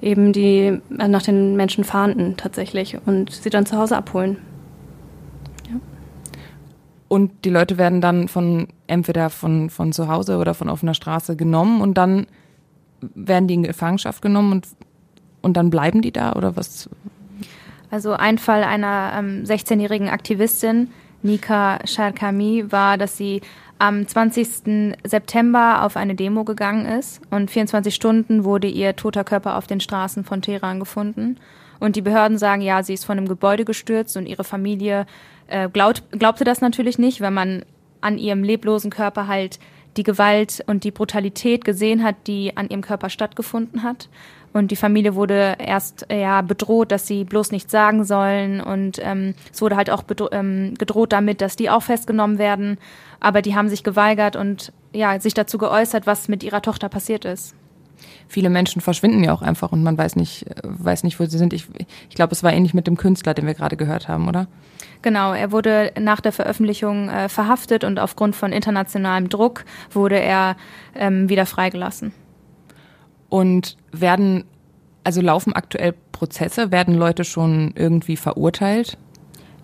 eben 0.00 0.32
die 0.32 0.80
äh, 0.98 1.08
nach 1.08 1.22
den 1.22 1.56
Menschen 1.56 1.82
fahnden 1.82 2.36
tatsächlich 2.36 2.98
und 3.04 3.32
sie 3.32 3.50
dann 3.50 3.66
zu 3.66 3.76
Hause 3.76 3.96
abholen. 3.96 4.38
Ja. 5.68 5.80
Und 7.08 7.44
die 7.44 7.50
Leute 7.50 7.78
werden 7.78 8.00
dann 8.00 8.28
von 8.28 8.68
entweder 8.86 9.28
von, 9.28 9.70
von 9.70 9.92
zu 9.92 10.06
Hause 10.06 10.38
oder 10.38 10.54
von 10.54 10.68
offener 10.68 10.94
Straße 10.94 11.34
genommen 11.34 11.80
und 11.80 11.94
dann 11.94 12.26
werden 13.00 13.48
die 13.48 13.54
in 13.54 13.62
Gefangenschaft 13.64 14.22
genommen 14.22 14.52
und, 14.52 14.68
und 15.42 15.56
dann 15.56 15.70
bleiben 15.70 16.00
die 16.00 16.12
da 16.12 16.34
oder 16.34 16.56
was? 16.56 16.88
Also 17.90 18.12
ein 18.12 18.38
Fall 18.38 18.62
einer 18.62 19.12
ähm, 19.16 19.44
16-jährigen 19.44 20.08
Aktivistin, 20.08 20.90
Nika 21.22 21.80
Sharkami, 21.84 22.70
war, 22.70 22.96
dass 22.96 23.16
sie 23.16 23.40
am 23.78 24.06
20. 24.06 24.94
September 25.04 25.82
auf 25.84 25.96
eine 25.96 26.14
Demo 26.14 26.44
gegangen 26.44 26.86
ist 26.86 27.20
und 27.30 27.50
24 27.50 27.94
Stunden 27.94 28.44
wurde 28.44 28.68
ihr 28.68 28.94
toter 28.94 29.24
Körper 29.24 29.56
auf 29.56 29.66
den 29.66 29.80
Straßen 29.80 30.22
von 30.22 30.42
Teheran 30.42 30.78
gefunden. 30.78 31.38
Und 31.80 31.96
die 31.96 32.02
Behörden 32.02 32.36
sagen, 32.36 32.60
ja, 32.60 32.82
sie 32.82 32.92
ist 32.92 33.06
von 33.06 33.16
einem 33.16 33.26
Gebäude 33.26 33.64
gestürzt 33.64 34.16
und 34.18 34.26
ihre 34.26 34.44
Familie 34.44 35.06
äh, 35.48 35.68
glaubt, 35.70 36.02
glaubte 36.12 36.44
das 36.44 36.60
natürlich 36.60 36.98
nicht, 36.98 37.22
wenn 37.22 37.32
man 37.32 37.64
an 38.02 38.18
ihrem 38.18 38.44
leblosen 38.44 38.90
Körper 38.90 39.26
halt 39.26 39.58
die 39.96 40.02
Gewalt 40.02 40.62
und 40.66 40.84
die 40.84 40.90
Brutalität 40.90 41.64
gesehen 41.64 42.02
hat, 42.02 42.16
die 42.26 42.56
an 42.56 42.68
ihrem 42.68 42.82
Körper 42.82 43.10
stattgefunden 43.10 43.82
hat. 43.82 44.08
Und 44.52 44.72
die 44.72 44.76
Familie 44.76 45.14
wurde 45.14 45.56
erst 45.58 46.06
ja 46.10 46.42
bedroht, 46.42 46.90
dass 46.90 47.06
sie 47.06 47.24
bloß 47.24 47.52
nichts 47.52 47.70
sagen 47.70 48.04
sollen. 48.04 48.60
Und 48.60 48.98
ähm, 49.00 49.34
es 49.52 49.62
wurde 49.62 49.76
halt 49.76 49.90
auch 49.90 50.02
ähm, 50.32 50.74
gedroht 50.76 51.12
damit, 51.12 51.40
dass 51.40 51.54
die 51.54 51.70
auch 51.70 51.82
festgenommen 51.82 52.38
werden. 52.38 52.78
Aber 53.20 53.42
die 53.42 53.54
haben 53.54 53.68
sich 53.68 53.84
geweigert 53.84 54.34
und 54.34 54.72
ja, 54.92 55.20
sich 55.20 55.34
dazu 55.34 55.56
geäußert, 55.58 56.06
was 56.06 56.26
mit 56.26 56.42
ihrer 56.42 56.62
Tochter 56.62 56.88
passiert 56.88 57.24
ist. 57.24 57.54
Viele 58.26 58.50
Menschen 58.50 58.80
verschwinden 58.80 59.22
ja 59.22 59.32
auch 59.32 59.42
einfach 59.42 59.72
und 59.72 59.82
man 59.82 59.98
weiß 59.98 60.16
nicht, 60.16 60.46
weiß 60.62 61.04
nicht, 61.04 61.20
wo 61.20 61.26
sie 61.26 61.38
sind. 61.38 61.52
Ich, 61.52 61.66
ich 62.08 62.14
glaube, 62.14 62.32
es 62.32 62.42
war 62.42 62.52
ähnlich 62.52 62.74
mit 62.74 62.86
dem 62.86 62.96
Künstler, 62.96 63.34
den 63.34 63.46
wir 63.46 63.54
gerade 63.54 63.76
gehört 63.76 64.08
haben, 64.08 64.28
oder? 64.28 64.48
Genau, 65.02 65.32
er 65.32 65.50
wurde 65.50 65.92
nach 65.98 66.20
der 66.20 66.32
Veröffentlichung 66.32 67.08
äh, 67.08 67.28
verhaftet 67.28 67.84
und 67.84 67.98
aufgrund 67.98 68.36
von 68.36 68.52
internationalem 68.52 69.28
Druck 69.28 69.64
wurde 69.90 70.20
er 70.20 70.56
ähm, 70.94 71.28
wieder 71.28 71.46
freigelassen. 71.46 72.12
Und 73.30 73.76
werden, 73.92 74.44
also 75.04 75.20
laufen 75.22 75.54
aktuell 75.54 75.94
Prozesse, 76.12 76.70
werden 76.70 76.94
Leute 76.94 77.24
schon 77.24 77.72
irgendwie 77.76 78.16
verurteilt? 78.16 78.98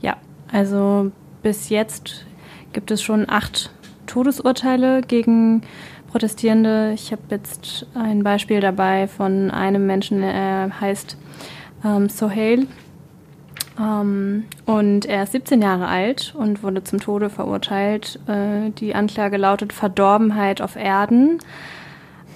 Ja, 0.01 0.17
also 0.51 1.13
bis 1.43 1.69
jetzt 1.69 2.25
gibt 2.73 2.91
es 2.91 3.03
schon 3.03 3.29
acht 3.29 3.71
Todesurteile 4.07 5.03
gegen 5.03 5.63
Protestierende. 6.11 6.93
Ich 6.95 7.13
habe 7.13 7.23
jetzt 7.31 7.87
ein 7.95 8.23
Beispiel 8.23 8.61
dabei 8.61 9.07
von 9.07 9.51
einem 9.51 9.87
Menschen, 9.87 10.23
er 10.23 10.81
heißt 10.81 11.19
ähm, 11.85 12.09
Sohail. 12.09 12.67
Ähm, 13.79 14.45
und 14.65 15.07
er 15.07 15.25
ist 15.25 15.33
17 15.33 15.63
Jahre 15.63 15.87
alt 15.87 16.35
und 16.37 16.63
wurde 16.63 16.85
zum 16.85 17.01
Tode 17.01 17.31
verurteilt. 17.31 18.19
Äh, 18.27 18.71
die 18.71 18.95
Anklage 18.95 19.37
lautet 19.37 19.73
Verdorbenheit 19.73 20.63
auf 20.63 20.77
Erden. 20.77 21.39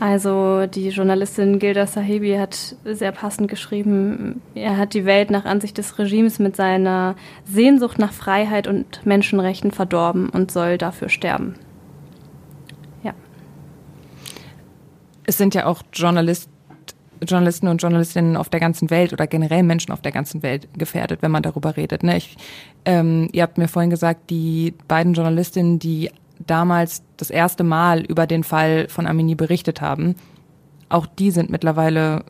Also 0.01 0.67
die 0.67 0.89
Journalistin 0.89 1.59
Gilda 1.59 1.87
Sahibi 1.87 2.35
hat 2.37 2.75
sehr 2.85 3.13
passend 3.13 3.49
geschrieben, 3.49 4.41
er 4.55 4.79
hat 4.79 4.95
die 4.95 5.05
Welt 5.05 5.31
nach 5.31 5.45
Ansicht 5.45 5.77
des 5.77 5.99
Regimes 5.99 6.39
mit 6.39 6.57
seiner 6.57 7.17
Sehnsucht 7.45 7.99
nach 7.99 8.15
Freiheit 8.15 8.67
und 8.67 9.05
Menschenrechten 9.05 9.73
verdorben 9.73 10.31
und 10.31 10.51
soll 10.51 10.79
dafür 10.79 11.11
sterben. 11.11 11.55
Ja. 13.03 13.13
Es 15.27 15.37
sind 15.37 15.55
ja 15.55 15.67
auch 15.67 15.83
Journalist, 15.93 16.49
Journalisten 17.27 17.69
und 17.69 17.83
Journalistinnen 17.83 18.37
auf 18.37 18.49
der 18.49 18.61
ganzen 18.61 18.91
Welt 18.91 19.13
oder 19.13 19.27
generell 19.27 19.63
Menschen 19.63 19.93
auf 19.93 20.01
der 20.01 20.13
ganzen 20.13 20.43
Welt 20.43 20.69
gefährdet, 20.77 21.23
wenn 21.23 21.31
man 21.31 21.43
darüber 21.43 21.77
redet. 21.77 22.03
Ne? 22.03 22.17
Ich, 22.17 22.37
ähm, 22.85 23.29
ihr 23.33 23.43
habt 23.43 23.59
mir 23.59 23.69
vorhin 23.69 23.91
gesagt, 23.91 24.31
die 24.31 24.75
beiden 24.89 25.15
Journalistinnen, 25.15 25.79
die 25.79 26.11
damals 26.47 27.03
das 27.17 27.31
erste 27.31 27.65
Mal 27.65 28.01
über 28.01 28.27
den 28.27 28.45
Fall 28.45 28.89
von 28.89 29.07
Amini 29.07 29.35
berichtet 29.35 29.81
haben, 29.81 30.15
auch 30.89 31.07
die 31.07 31.31
sind 31.31 31.51
mittlerweile 31.51 32.25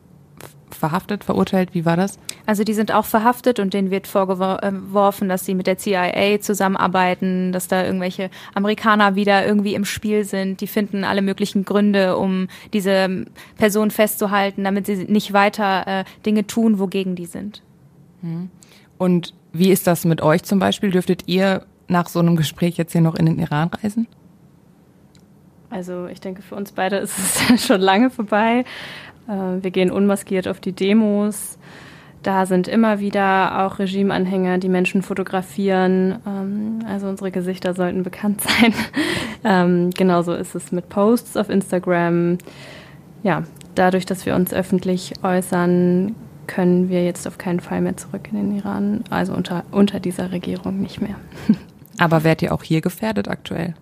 verhaftet, 0.81 1.23
verurteilt. 1.23 1.73
Wie 1.73 1.85
war 1.85 1.95
das? 1.95 2.19
Also 2.45 2.65
die 2.65 2.73
sind 2.73 2.91
auch 2.91 3.05
verhaftet 3.05 3.59
und 3.59 3.73
denen 3.73 3.91
wird 3.91 4.07
vorgeworfen, 4.07 5.29
dass 5.29 5.45
sie 5.45 5.55
mit 5.55 5.67
der 5.67 5.77
CIA 5.77 6.41
zusammenarbeiten, 6.41 7.53
dass 7.53 7.69
da 7.69 7.85
irgendwelche 7.85 8.29
Amerikaner 8.53 9.15
wieder 9.15 9.45
irgendwie 9.45 9.75
im 9.75 9.85
Spiel 9.85 10.25
sind. 10.25 10.59
Die 10.59 10.67
finden 10.67 11.05
alle 11.05 11.21
möglichen 11.21 11.63
Gründe, 11.63 12.17
um 12.17 12.47
diese 12.73 13.25
Person 13.57 13.91
festzuhalten, 13.91 14.63
damit 14.63 14.87
sie 14.87 15.05
nicht 15.05 15.31
weiter 15.31 15.87
äh, 15.87 16.03
Dinge 16.25 16.47
tun, 16.47 16.79
wogegen 16.79 17.15
die 17.15 17.27
sind. 17.27 17.61
Hm. 18.21 18.49
Und 18.97 19.33
wie 19.53 19.71
ist 19.71 19.87
das 19.87 20.03
mit 20.03 20.21
euch 20.21 20.43
zum 20.43 20.59
Beispiel? 20.59 20.91
Dürftet 20.91 21.23
ihr 21.27 21.65
nach 21.87 22.09
so 22.09 22.19
einem 22.19 22.35
Gespräch 22.35 22.77
jetzt 22.77 22.91
hier 22.91 23.01
noch 23.01 23.15
in 23.15 23.27
den 23.27 23.39
Iran 23.39 23.69
reisen? 23.69 24.07
Also 25.71 26.07
ich 26.07 26.19
denke, 26.19 26.41
für 26.41 26.55
uns 26.55 26.73
beide 26.73 26.97
ist 26.97 27.17
es 27.17 27.65
schon 27.65 27.79
lange 27.79 28.09
vorbei. 28.09 28.65
Äh, 29.27 29.63
wir 29.63 29.71
gehen 29.71 29.91
unmaskiert 29.91 30.47
auf 30.47 30.59
die 30.59 30.73
Demos. 30.73 31.57
Da 32.23 32.45
sind 32.45 32.67
immer 32.67 32.99
wieder 32.99 33.65
auch 33.65 33.79
Regimeanhänger, 33.79 34.59
die 34.59 34.69
Menschen 34.69 35.01
fotografieren. 35.01 36.19
Ähm, 36.27 36.79
also 36.87 37.07
unsere 37.07 37.31
Gesichter 37.31 37.73
sollten 37.73 38.03
bekannt 38.03 38.41
sein. 38.61 38.73
Ähm, 39.43 39.89
genauso 39.91 40.33
ist 40.33 40.53
es 40.53 40.71
mit 40.71 40.89
Posts 40.89 41.37
auf 41.37 41.49
Instagram. 41.49 42.37
Ja, 43.23 43.43
dadurch, 43.75 44.05
dass 44.05 44.25
wir 44.25 44.35
uns 44.35 44.53
öffentlich 44.53 45.13
äußern, 45.23 46.15
können 46.47 46.89
wir 46.89 47.03
jetzt 47.03 47.27
auf 47.27 47.37
keinen 47.37 47.59
Fall 47.59 47.81
mehr 47.81 47.97
zurück 47.97 48.27
in 48.31 48.37
den 48.37 48.57
Iran. 48.57 49.03
Also 49.09 49.33
unter, 49.33 49.63
unter 49.71 49.99
dieser 49.99 50.31
Regierung 50.31 50.79
nicht 50.81 51.01
mehr. 51.01 51.15
Aber 51.97 52.23
werdet 52.23 52.43
ihr 52.43 52.53
auch 52.53 52.63
hier 52.63 52.81
gefährdet 52.81 53.27
aktuell? 53.27 53.73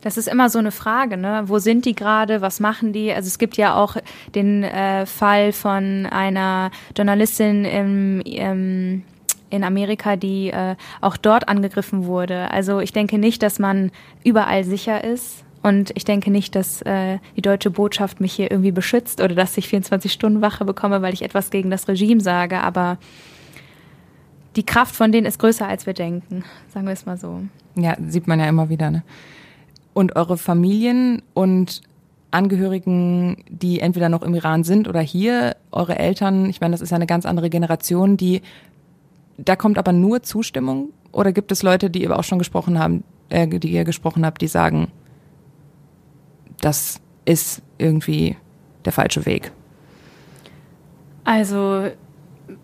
Das 0.00 0.16
ist 0.16 0.28
immer 0.28 0.48
so 0.48 0.58
eine 0.58 0.70
Frage, 0.70 1.16
ne? 1.16 1.42
Wo 1.46 1.58
sind 1.58 1.84
die 1.84 1.94
gerade? 1.94 2.40
Was 2.40 2.60
machen 2.60 2.92
die? 2.92 3.12
Also 3.12 3.26
es 3.26 3.38
gibt 3.38 3.56
ja 3.56 3.74
auch 3.74 3.96
den 4.34 4.62
äh, 4.62 5.06
Fall 5.06 5.52
von 5.52 6.06
einer 6.06 6.70
Journalistin 6.96 7.64
im, 7.64 8.20
im 8.20 9.02
in 9.50 9.64
Amerika, 9.64 10.16
die 10.16 10.50
äh, 10.50 10.76
auch 11.00 11.16
dort 11.16 11.48
angegriffen 11.48 12.04
wurde. 12.04 12.50
Also 12.50 12.80
ich 12.80 12.92
denke 12.92 13.18
nicht, 13.18 13.42
dass 13.42 13.58
man 13.58 13.90
überall 14.24 14.64
sicher 14.64 15.02
ist. 15.02 15.44
Und 15.62 15.90
ich 15.96 16.04
denke 16.04 16.30
nicht, 16.30 16.54
dass 16.54 16.82
äh, 16.82 17.18
die 17.36 17.42
deutsche 17.42 17.70
Botschaft 17.70 18.20
mich 18.20 18.32
hier 18.32 18.50
irgendwie 18.50 18.70
beschützt 18.70 19.20
oder 19.20 19.34
dass 19.34 19.56
ich 19.56 19.68
24 19.68 20.12
Stunden 20.12 20.40
Wache 20.40 20.64
bekomme, 20.64 21.02
weil 21.02 21.14
ich 21.14 21.22
etwas 21.22 21.50
gegen 21.50 21.70
das 21.70 21.88
Regime 21.88 22.20
sage. 22.20 22.60
Aber 22.60 22.98
die 24.54 24.64
Kraft 24.64 24.94
von 24.94 25.10
denen 25.10 25.26
ist 25.26 25.38
größer, 25.38 25.66
als 25.66 25.86
wir 25.86 25.94
denken. 25.94 26.44
Sagen 26.72 26.86
wir 26.86 26.92
es 26.92 27.06
mal 27.06 27.16
so. 27.16 27.42
Ja, 27.74 27.96
sieht 28.06 28.28
man 28.28 28.38
ja 28.38 28.48
immer 28.48 28.68
wieder. 28.68 28.90
Ne? 28.90 29.02
Und 29.98 30.14
eure 30.14 30.38
Familien 30.38 31.22
und 31.34 31.82
Angehörigen, 32.30 33.42
die 33.48 33.80
entweder 33.80 34.08
noch 34.08 34.22
im 34.22 34.32
Iran 34.32 34.62
sind 34.62 34.86
oder 34.86 35.00
hier, 35.00 35.56
eure 35.72 35.98
Eltern, 35.98 36.48
ich 36.48 36.60
meine, 36.60 36.70
das 36.70 36.82
ist 36.82 36.90
ja 36.90 36.96
eine 36.96 37.06
ganz 37.06 37.26
andere 37.26 37.50
Generation, 37.50 38.16
die 38.16 38.42
da 39.38 39.56
kommt 39.56 39.76
aber 39.76 39.92
nur 39.92 40.22
Zustimmung 40.22 40.90
oder 41.10 41.32
gibt 41.32 41.50
es 41.50 41.64
Leute, 41.64 41.90
die 41.90 42.02
ihr 42.02 42.16
auch 42.16 42.22
schon 42.22 42.38
gesprochen 42.38 42.78
haben, 42.78 43.02
äh, 43.28 43.48
die 43.48 43.72
ihr 43.72 43.82
gesprochen 43.82 44.24
habt, 44.24 44.40
die 44.40 44.46
sagen, 44.46 44.86
das 46.60 47.00
ist 47.24 47.60
irgendwie 47.78 48.36
der 48.84 48.92
falsche 48.92 49.26
Weg? 49.26 49.50
Also 51.24 51.88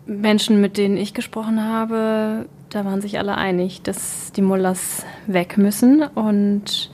Menschen, 0.05 0.61
mit 0.61 0.77
denen 0.77 0.95
ich 0.95 1.13
gesprochen 1.13 1.61
habe, 1.61 2.45
da 2.69 2.85
waren 2.85 3.01
sich 3.01 3.19
alle 3.19 3.35
einig, 3.35 3.81
dass 3.81 4.31
die 4.31 4.41
Mullahs 4.41 5.05
weg 5.27 5.57
müssen 5.57 6.01
und 6.01 6.91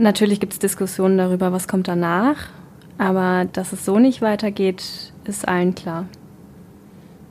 Natürlich 0.00 0.40
gibt 0.40 0.54
es 0.54 0.58
Diskussionen 0.58 1.18
darüber, 1.18 1.52
was 1.52 1.68
kommt 1.68 1.86
danach, 1.86 2.48
aber 2.96 3.44
dass 3.52 3.74
es 3.74 3.84
so 3.84 3.98
nicht 3.98 4.22
weitergeht, 4.22 5.12
ist 5.24 5.46
allen 5.46 5.74
klar. 5.74 6.06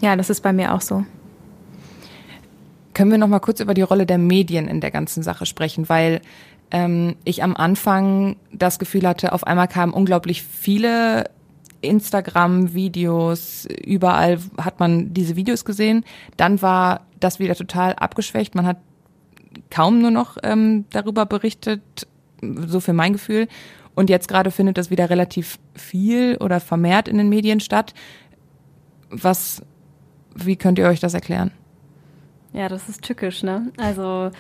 Ja, 0.01 0.15
das 0.15 0.29
ist 0.29 0.41
bei 0.41 0.53
mir 0.53 0.75
auch 0.75 0.82
so. 0.82 1.03
Können 2.93 3.10
wir 3.10 3.17
noch 3.17 3.27
mal 3.27 3.39
kurz 3.39 3.60
über 3.60 3.73
die 3.73 3.82
Rolle 3.82 4.05
der 4.05 4.19
Medien 4.19 4.67
in 4.67 4.82
der 4.82 4.91
ganzen 4.91 5.23
Sache 5.23 5.47
sprechen, 5.47 5.89
weil 5.89 6.21
ähm, 6.69 7.15
ich 7.23 7.41
am 7.41 7.55
Anfang 7.55 8.36
das 8.53 8.77
Gefühl 8.77 9.08
hatte, 9.08 9.34
auf 9.34 9.47
einmal 9.47 9.67
kamen 9.67 9.91
unglaublich 9.91 10.43
viele 10.43 11.32
Instagram-Videos, 11.82 13.67
überall 13.84 14.38
hat 14.60 14.79
man 14.79 15.12
diese 15.12 15.36
Videos 15.36 15.65
gesehen. 15.65 16.05
Dann 16.38 16.62
war 16.62 17.08
das 17.19 17.39
wieder 17.39 17.55
total 17.55 17.93
abgeschwächt. 17.93 18.53
Man 18.53 18.67
hat 18.67 18.77
kaum 19.71 20.01
nur 20.01 20.12
noch 20.12 20.38
ähm, 20.43 20.86
darüber 20.91 21.25
berichtet, 21.25 22.05
so 22.41 22.80
für 22.80 22.93
mein 22.93 23.13
Gefühl. 23.13 23.47
Und 23.95 24.10
jetzt 24.10 24.28
gerade 24.28 24.52
findet 24.52 24.78
das 24.78 24.89
wieder 24.89 25.10
relativ 25.10 25.60
viel 25.75 26.38
oder 26.39 26.60
vermehrt 26.60 27.08
in 27.08 27.17
den 27.17 27.30
Medien 27.30 27.60
statt. 27.60 27.93
Was, 29.10 29.62
wie 30.36 30.56
könnt 30.56 30.80
ihr 30.80 30.88
euch 30.88 30.99
das 30.99 31.13
erklären? 31.13 31.52
Ja, 32.54 32.69
das 32.69 32.89
ist 32.89 33.04
tückisch, 33.04 33.43
ne? 33.43 33.71
Also, 33.78 34.32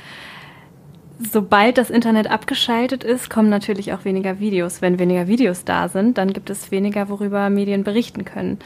sobald 1.19 1.77
das 1.77 1.89
Internet 1.89 2.29
abgeschaltet 2.31 3.03
ist, 3.03 3.29
kommen 3.29 3.49
natürlich 3.49 3.93
auch 3.93 4.05
weniger 4.05 4.39
Videos. 4.39 4.81
Wenn 4.81 4.99
weniger 4.99 5.27
Videos 5.27 5.65
da 5.65 5.89
sind, 5.89 6.17
dann 6.17 6.33
gibt 6.33 6.49
es 6.49 6.71
weniger, 6.71 7.09
worüber 7.09 7.49
Medien 7.49 7.83
berichten 7.83 8.25
können. 8.25 8.59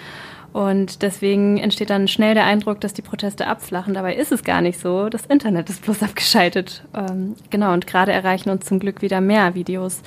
Und 0.54 1.02
deswegen 1.02 1.58
entsteht 1.58 1.90
dann 1.90 2.08
schnell 2.08 2.36
der 2.36 2.46
Eindruck, 2.46 2.80
dass 2.80 2.94
die 2.94 3.02
Proteste 3.02 3.48
abflachen. 3.48 3.96
Dabei 3.96 4.16
ist 4.16 4.32
es 4.32 4.44
gar 4.44 4.62
nicht 4.62 4.80
so. 4.80 5.10
Das 5.10 5.26
Internet 5.26 5.68
ist 5.70 5.82
bloß 5.82 6.04
abgeschaltet. 6.04 6.84
Ähm, 6.94 7.36
genau, 7.50 7.74
und 7.74 7.88
gerade 7.88 8.14
erreichen 8.14 8.52
uns 8.52 8.66
zum 8.66 8.80
Glück 8.80 9.02
wieder 9.02 9.20
mehr 9.20 9.56
Videos. 9.56 10.04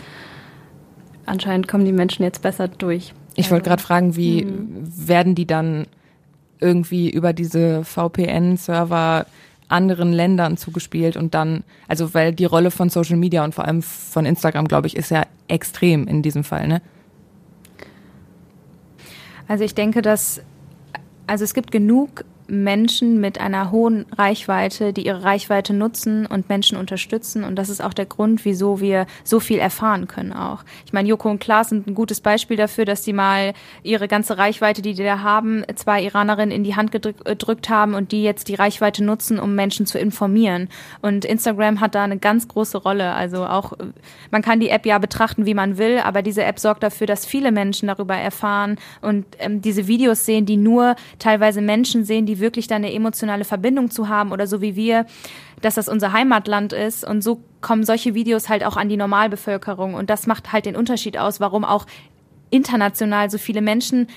Anscheinend 1.27 1.67
kommen 1.67 1.85
die 1.85 1.93
Menschen 1.93 2.23
jetzt 2.23 2.43
besser 2.43 2.69
durch. 2.69 3.13
Ich 3.35 3.51
wollte 3.51 3.69
gerade 3.69 3.83
fragen, 3.83 4.15
wie 4.15 4.45
mhm. 4.45 4.87
werden 4.87 5.35
die 5.35 5.47
dann 5.47 5.89
irgendwie 6.61 7.11
über 7.11 7.33
diese 7.33 7.85
VPN-Server 7.85 9.27
anderen 9.69 10.13
Ländern 10.13 10.57
zugespielt 10.57 11.17
und 11.17 11.35
dann, 11.35 11.65
also 11.89 12.15
weil 12.15 12.33
die 12.33 12.45
Rolle 12.45 12.71
von 12.71 12.89
Social 12.89 13.17
Media 13.17 13.45
und 13.45 13.53
vor 13.53 13.65
allem 13.65 13.83
von 13.83 14.25
Instagram, 14.25 14.69
glaube 14.69 14.87
ich, 14.87 14.97
ist 14.97 15.11
ja 15.11 15.25
extrem 15.49 16.07
in 16.07 16.23
diesem 16.23 16.45
Fall, 16.45 16.69
ne? 16.69 16.81
Also 19.49 19.65
ich 19.65 19.75
denke, 19.75 20.03
dass 20.03 20.41
also 21.27 21.45
es 21.45 21.55
gibt 21.55 21.71
genug 21.73 22.25
Menschen 22.49 23.21
mit 23.21 23.41
einer 23.41 23.71
hohen 23.71 24.07
Reichweite, 24.17 24.93
die 24.93 25.07
ihre 25.07 25.25
Reichweite 25.25 25.75
nutzen 25.75 26.27
und 26.27 26.49
Menschen 26.49 26.79
unterstützen. 26.79 27.45
Und 27.45 27.57
das 27.57 27.69
ist 27.69 27.83
auch 27.83 27.95
der 27.95 28.07
Grund, 28.07 28.45
wieso 28.45 28.81
wir 28.81 29.07
so 29.25 29.41
viel 29.41 29.59
erfahren 29.59 30.07
können 30.07 30.33
auch. 30.33 30.65
Ich 30.85 30.93
meine, 30.93 31.09
Joko 31.09 31.31
und 31.31 31.41
Klaas 31.41 31.71
sind 31.71 31.87
ein 31.87 31.95
gutes 31.95 32.21
Beispiel 32.21 32.57
dafür, 32.57 32.85
dass 32.85 33.05
sie 33.05 33.13
mal 33.13 33.53
ihre 33.83 34.09
ganze 34.09 34.39
Reichweite, 34.39 34.83
die 34.83 34.95
die 34.95 35.05
da 35.05 35.21
haben, 35.21 35.65
zwei 35.75 36.03
Iranerinnen 36.03 36.55
in 36.55 36.65
die 36.65 36.77
Hand 36.77 36.93
gedrückt 36.93 37.69
haben 37.69 37.95
und 37.95 38.13
die 38.13 38.23
jetzt 38.23 38.49
die 38.49 38.55
Reichweite 38.55 39.05
nutzen, 39.05 39.39
um 39.39 39.55
Menschen 39.55 39.87
zu 39.87 39.99
informieren. 39.99 40.69
Und 41.03 41.25
Instagram 41.25 41.81
hat 41.81 41.95
da 41.95 42.05
eine 42.05 42.19
ganz 42.19 42.49
große 42.49 42.79
Rolle. 42.79 43.13
Also 43.13 43.47
auch, 43.47 43.73
man 44.31 44.43
kann 44.43 44.61
die 44.61 44.71
App 44.71 44.87
ja 44.87 44.99
betrachten, 44.99 45.47
wie 45.47 45.55
man 45.55 45.79
will, 45.79 45.99
aber 45.99 46.23
diese 46.23 46.45
App 46.45 46.59
sorgt 46.59 46.83
dafür, 46.83 47.07
dass 47.07 47.27
viele 47.27 47.53
Menschen 47.53 47.89
darüber 47.89 48.17
erfahren 48.17 48.77
und 49.03 49.27
ähm, 49.39 49.61
diese 49.61 49.87
Videos 49.87 50.25
sehen, 50.25 50.47
die 50.47 50.57
nur 50.57 50.97
teilweise 51.19 51.61
Menschen 51.61 52.05
sehen, 52.05 52.27
die 52.27 52.36
wirklich 52.41 52.67
da 52.67 52.77
eine 52.77 52.93
emotionale 52.93 53.45
Verbindung 53.45 53.91
zu 53.91 54.09
haben 54.09 54.33
oder 54.33 54.47
so 54.47 54.61
wie 54.61 54.77
wir, 54.77 55.07
dass 55.63 55.75
das 55.75 55.89
unser 55.89 56.13
Heimatland 56.13 56.73
ist. 56.73 57.07
Und 57.07 57.23
so 57.23 57.41
kommen 57.61 57.85
solche 57.85 58.15
Videos 58.15 58.49
halt 58.49 58.65
auch 58.65 58.77
an 58.77 58.89
die 58.89 58.97
Normalbevölkerung. 58.97 59.95
Und 59.95 60.11
das 60.11 60.27
macht 60.27 60.53
halt 60.53 60.67
den 60.67 60.77
Unterschied 60.77 61.19
aus, 61.19 61.41
warum 61.41 61.65
auch 61.65 61.87
international 62.51 63.31
so 63.31 63.39
viele 63.39 63.61
Menschen 63.61 64.09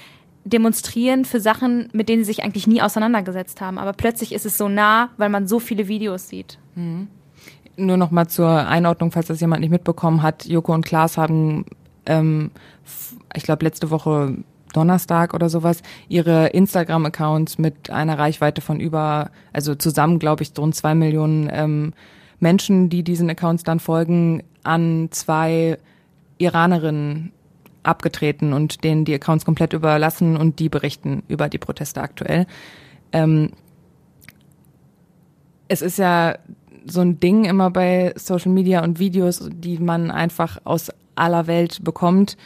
demonstrieren 0.45 1.25
für 1.25 1.39
Sachen, 1.39 1.89
mit 1.93 2.10
denen 2.10 2.23
sie 2.23 2.32
sich 2.32 2.43
eigentlich 2.43 2.67
nie 2.67 2.82
auseinandergesetzt 2.82 3.62
haben. 3.62 3.77
Aber 3.77 3.93
plötzlich 3.93 4.34
ist 4.34 4.45
es 4.45 4.58
so 4.58 4.69
nah, 4.69 5.10
weil 5.17 5.29
man 5.29 5.47
so 5.47 5.60
viele 5.60 5.88
Videos 5.88 6.29
sieht. 6.29 6.58
Mhm. 6.75 7.08
Nur 7.75 7.97
noch 7.97 8.12
mal 8.12 8.27
zur 8.27 8.49
Einordnung, 8.49 9.12
falls 9.12 9.27
das 9.27 9.39
jemand 9.39 9.62
nicht 9.62 9.69
mitbekommen 9.69 10.21
hat. 10.21 10.45
Joko 10.45 10.73
und 10.73 10.86
Klaas 10.86 11.17
haben, 11.17 11.65
ähm, 12.05 12.51
ich 13.34 13.43
glaube, 13.43 13.63
letzte 13.63 13.89
Woche 13.89 14.36
Donnerstag 14.73 15.34
oder 15.34 15.49
sowas 15.49 15.82
ihre 16.08 16.47
Instagram-Accounts 16.47 17.58
mit 17.58 17.89
einer 17.89 18.17
Reichweite 18.17 18.62
von 18.62 18.79
über, 18.79 19.32
also 19.53 19.75
zusammen 19.75 20.19
glaube 20.19 20.43
ich 20.43 20.51
rund 20.58 20.75
zwei 20.75 20.95
Millionen 20.95 21.49
ähm, 21.51 21.93
Menschen, 22.39 22.89
die 22.89 23.03
diesen 23.03 23.29
Accounts 23.29 23.63
dann 23.63 23.79
folgen, 23.79 24.43
an 24.63 25.10
zwei 25.12 25.77
Iranerinnen 26.38 27.32
abgetreten 27.84 28.53
und 28.53 28.84
denen 28.84 29.05
die 29.05 29.13
Accounts 29.13 29.45
komplett 29.45 29.73
überlassen 29.73 30.38
und 30.38 30.60
die 30.60 30.69
berichten 30.69 31.23
über 31.27 31.49
die 31.49 31.58
Proteste 31.58 32.01
aktuell. 32.01 32.45
Ähm, 33.12 33.51
es 35.67 35.82
ist 35.82 35.97
ja 35.97 36.38
so 36.86 37.01
ein 37.01 37.19
Ding 37.19 37.45
immer 37.45 37.69
bei 37.69 38.13
Social 38.15 38.51
Media 38.51 38.84
und 38.84 38.99
Videos, 38.99 39.49
die 39.51 39.77
man 39.77 40.12
einfach 40.12 40.60
aus 40.63 40.91
aller 41.15 41.47
Welt 41.47 41.84
bekommt 41.84 42.38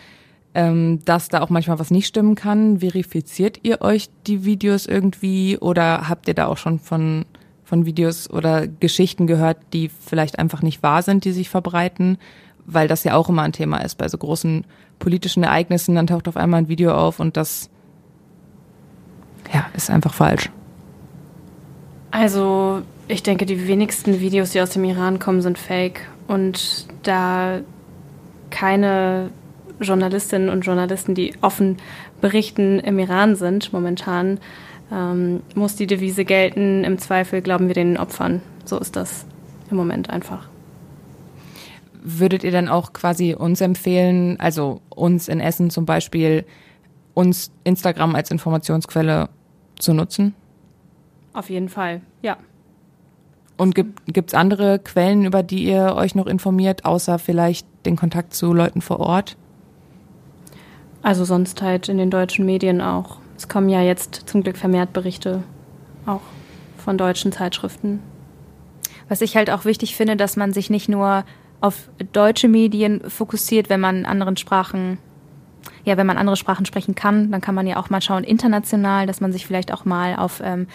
ähm, 0.55 0.99
dass 1.05 1.29
da 1.29 1.41
auch 1.41 1.49
manchmal 1.49 1.79
was 1.79 1.91
nicht 1.91 2.07
stimmen 2.07 2.35
kann. 2.35 2.79
Verifiziert 2.79 3.59
ihr 3.63 3.81
euch 3.81 4.09
die 4.27 4.45
Videos 4.45 4.85
irgendwie 4.85 5.57
oder 5.57 6.09
habt 6.09 6.27
ihr 6.27 6.33
da 6.33 6.47
auch 6.47 6.57
schon 6.57 6.79
von, 6.79 7.25
von 7.63 7.85
Videos 7.85 8.29
oder 8.29 8.67
Geschichten 8.67 9.27
gehört, 9.27 9.57
die 9.73 9.89
vielleicht 9.89 10.39
einfach 10.39 10.61
nicht 10.61 10.83
wahr 10.83 11.01
sind, 11.01 11.25
die 11.25 11.31
sich 11.31 11.49
verbreiten? 11.49 12.17
Weil 12.65 12.87
das 12.87 13.03
ja 13.03 13.15
auch 13.15 13.29
immer 13.29 13.41
ein 13.41 13.51
Thema 13.51 13.77
ist 13.79 13.97
bei 13.97 14.07
so 14.07 14.17
großen 14.17 14.65
politischen 14.99 15.43
Ereignissen, 15.43 15.95
dann 15.95 16.07
taucht 16.07 16.27
auf 16.27 16.37
einmal 16.37 16.61
ein 16.61 16.69
Video 16.69 16.93
auf 16.93 17.19
und 17.19 17.35
das 17.35 17.69
ja, 19.53 19.65
ist 19.75 19.89
einfach 19.89 20.13
falsch. 20.13 20.49
Also, 22.11 22.83
ich 23.07 23.23
denke, 23.23 23.45
die 23.45 23.67
wenigsten 23.67 24.19
Videos, 24.19 24.51
die 24.51 24.61
aus 24.61 24.69
dem 24.69 24.83
Iran 24.83 25.17
kommen, 25.19 25.41
sind 25.41 25.57
fake. 25.57 26.07
Und 26.27 26.85
da 27.01 27.59
keine 28.49 29.31
Journalistinnen 29.79 30.49
und 30.49 30.61
Journalisten, 30.61 31.15
die 31.15 31.33
offen 31.41 31.77
berichten, 32.21 32.79
im 32.79 32.99
Iran 32.99 33.35
sind 33.35 33.73
momentan, 33.73 34.39
ähm, 34.91 35.41
muss 35.55 35.75
die 35.75 35.87
Devise 35.87 36.25
gelten, 36.25 36.83
im 36.83 36.97
Zweifel 36.97 37.41
glauben 37.41 37.67
wir 37.67 37.75
den 37.75 37.97
Opfern. 37.97 38.41
So 38.65 38.79
ist 38.79 38.95
das 38.95 39.25
im 39.69 39.77
Moment 39.77 40.09
einfach. 40.09 40.47
Würdet 42.01 42.43
ihr 42.43 42.51
dann 42.51 42.67
auch 42.67 42.93
quasi 42.93 43.33
uns 43.33 43.61
empfehlen, 43.61 44.39
also 44.39 44.81
uns 44.89 45.27
in 45.27 45.39
Essen 45.39 45.69
zum 45.69 45.85
Beispiel, 45.85 46.45
uns 47.13 47.51
Instagram 47.63 48.15
als 48.15 48.29
Informationsquelle 48.31 49.29
zu 49.79 49.93
nutzen? 49.93 50.35
Auf 51.33 51.49
jeden 51.49 51.69
Fall, 51.69 52.01
ja. 52.21 52.37
Und 53.55 53.75
gibt 53.75 54.29
es 54.29 54.33
andere 54.33 54.79
Quellen, 54.79 55.25
über 55.25 55.43
die 55.43 55.63
ihr 55.63 55.95
euch 55.95 56.15
noch 56.15 56.27
informiert, 56.27 56.85
außer 56.85 57.19
vielleicht 57.19 57.67
den 57.85 57.95
Kontakt 57.95 58.33
zu 58.33 58.51
Leuten 58.51 58.81
vor 58.81 58.99
Ort? 58.99 59.37
Also 61.03 61.25
sonst 61.25 61.61
halt 61.61 61.89
in 61.89 61.97
den 61.97 62.09
deutschen 62.09 62.45
Medien 62.45 62.81
auch. 62.81 63.17
Es 63.37 63.49
kommen 63.49 63.69
ja 63.69 63.81
jetzt 63.81 64.23
zum 64.25 64.41
Glück 64.41 64.57
vermehrt 64.57 64.93
Berichte 64.93 65.43
auch 66.05 66.21
von 66.77 66.97
deutschen 66.97 67.31
Zeitschriften. 67.31 67.99
Was 69.09 69.21
ich 69.21 69.35
halt 69.35 69.49
auch 69.49 69.65
wichtig 69.65 69.95
finde, 69.95 70.15
dass 70.15 70.37
man 70.37 70.53
sich 70.53 70.69
nicht 70.69 70.89
nur 70.89 71.25
auf 71.61 71.89
deutsche 72.13 72.47
Medien 72.47 73.01
fokussiert, 73.09 73.69
wenn 73.69 73.79
man 73.79 74.05
anderen 74.05 74.37
Sprachen, 74.37 74.97
ja, 75.85 75.97
wenn 75.97 76.07
man 76.07 76.17
andere 76.17 76.37
Sprachen 76.37 76.65
sprechen 76.65 76.95
kann, 76.95 77.31
dann 77.31 77.41
kann 77.41 77.55
man 77.55 77.67
ja 77.67 77.77
auch 77.77 77.89
mal 77.89 78.01
schauen 78.01 78.23
international, 78.23 79.05
dass 79.05 79.21
man 79.21 79.31
sich 79.31 79.45
vielleicht 79.45 79.73
auch 79.73 79.85
mal 79.85 80.15
auf 80.15 80.41
ähm, 80.43 80.67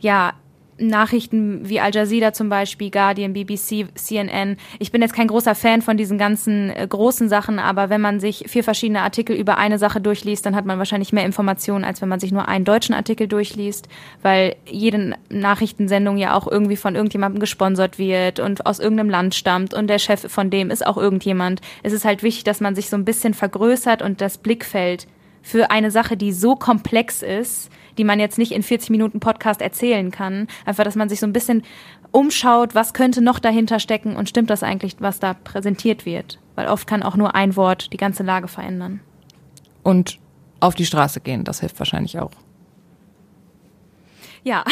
ja 0.00 0.34
Nachrichten 0.78 1.68
wie 1.68 1.80
Al 1.80 1.94
Jazeera 1.94 2.32
zum 2.32 2.48
Beispiel, 2.48 2.90
Guardian, 2.90 3.32
BBC, 3.32 3.86
CNN. 3.94 4.56
Ich 4.78 4.92
bin 4.92 5.02
jetzt 5.02 5.14
kein 5.14 5.28
großer 5.28 5.54
Fan 5.54 5.82
von 5.82 5.96
diesen 5.96 6.18
ganzen 6.18 6.70
äh, 6.70 6.86
großen 6.88 7.28
Sachen, 7.28 7.58
aber 7.58 7.90
wenn 7.90 8.00
man 8.00 8.20
sich 8.20 8.44
vier 8.48 8.64
verschiedene 8.64 9.02
Artikel 9.02 9.36
über 9.36 9.58
eine 9.58 9.78
Sache 9.78 10.00
durchliest, 10.00 10.44
dann 10.46 10.56
hat 10.56 10.66
man 10.66 10.78
wahrscheinlich 10.78 11.12
mehr 11.12 11.24
Informationen, 11.24 11.84
als 11.84 12.02
wenn 12.02 12.08
man 12.08 12.20
sich 12.20 12.32
nur 12.32 12.48
einen 12.48 12.64
deutschen 12.64 12.94
Artikel 12.94 13.28
durchliest, 13.28 13.88
weil 14.22 14.56
jede 14.66 15.16
Nachrichtensendung 15.28 16.16
ja 16.16 16.34
auch 16.34 16.46
irgendwie 16.46 16.76
von 16.76 16.94
irgendjemandem 16.94 17.40
gesponsert 17.40 17.98
wird 17.98 18.40
und 18.40 18.66
aus 18.66 18.80
irgendeinem 18.80 19.10
Land 19.10 19.34
stammt 19.34 19.74
und 19.74 19.88
der 19.88 19.98
Chef 19.98 20.30
von 20.30 20.50
dem 20.50 20.70
ist 20.70 20.86
auch 20.86 20.96
irgendjemand. 20.96 21.60
Es 21.82 21.92
ist 21.92 22.04
halt 22.04 22.22
wichtig, 22.22 22.44
dass 22.44 22.60
man 22.60 22.74
sich 22.74 22.90
so 22.90 22.96
ein 22.96 23.04
bisschen 23.04 23.34
vergrößert 23.34 24.02
und 24.02 24.20
das 24.20 24.38
Blickfeld 24.38 25.06
für 25.44 25.70
eine 25.70 25.90
Sache, 25.90 26.16
die 26.16 26.32
so 26.32 26.56
komplex 26.56 27.22
ist, 27.22 27.70
die 27.98 28.04
man 28.04 28.20
jetzt 28.20 28.38
nicht 28.38 28.52
in 28.52 28.62
40 28.62 28.90
Minuten 28.90 29.20
Podcast 29.20 29.60
erzählen 29.60 30.10
kann. 30.10 30.48
Einfach, 30.64 30.84
dass 30.84 30.96
man 30.96 31.08
sich 31.08 31.20
so 31.20 31.26
ein 31.26 31.32
bisschen 31.32 31.62
umschaut, 32.10 32.74
was 32.74 32.94
könnte 32.94 33.22
noch 33.22 33.38
dahinter 33.38 33.80
stecken 33.80 34.16
und 34.16 34.28
stimmt 34.28 34.50
das 34.50 34.62
eigentlich, 34.62 34.96
was 35.00 35.18
da 35.18 35.34
präsentiert 35.34 36.06
wird? 36.06 36.38
Weil 36.54 36.68
oft 36.68 36.86
kann 36.86 37.02
auch 37.02 37.16
nur 37.16 37.34
ein 37.34 37.56
Wort 37.56 37.92
die 37.92 37.96
ganze 37.96 38.22
Lage 38.22 38.48
verändern. 38.48 39.00
Und 39.82 40.18
auf 40.60 40.74
die 40.74 40.86
Straße 40.86 41.20
gehen, 41.20 41.44
das 41.44 41.60
hilft 41.60 41.78
wahrscheinlich 41.78 42.18
auch. 42.18 42.30
Ja. 44.44 44.62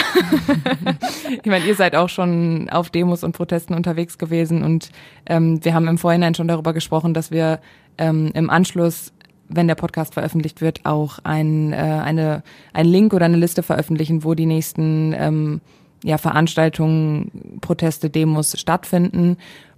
ich 1.30 1.50
meine, 1.50 1.64
ihr 1.64 1.74
seid 1.74 1.96
auch 1.96 2.10
schon 2.10 2.68
auf 2.70 2.90
Demos 2.90 3.24
und 3.24 3.32
Protesten 3.32 3.74
unterwegs 3.74 4.18
gewesen 4.18 4.62
und 4.62 4.90
ähm, 5.26 5.64
wir 5.64 5.74
haben 5.74 5.88
im 5.88 5.98
Vorhinein 5.98 6.34
schon 6.34 6.46
darüber 6.46 6.74
gesprochen, 6.74 7.14
dass 7.14 7.30
wir 7.30 7.60
ähm, 7.96 8.30
im 8.34 8.50
Anschluss 8.50 9.11
wenn 9.54 9.68
der 9.68 9.74
Podcast 9.74 10.14
veröffentlicht 10.14 10.60
wird, 10.60 10.84
auch 10.84 11.18
ein, 11.24 11.72
äh, 11.72 11.76
eine, 11.76 12.42
ein 12.72 12.86
Link 12.86 13.12
oder 13.14 13.26
eine 13.26 13.36
Liste 13.36 13.62
veröffentlichen, 13.62 14.24
wo 14.24 14.34
die 14.34 14.46
nächsten 14.46 15.14
ähm, 15.16 15.60
ja, 16.02 16.18
Veranstaltungen, 16.18 17.58
Proteste, 17.60 18.10
Demos 18.10 18.58
stattfinden 18.58 19.36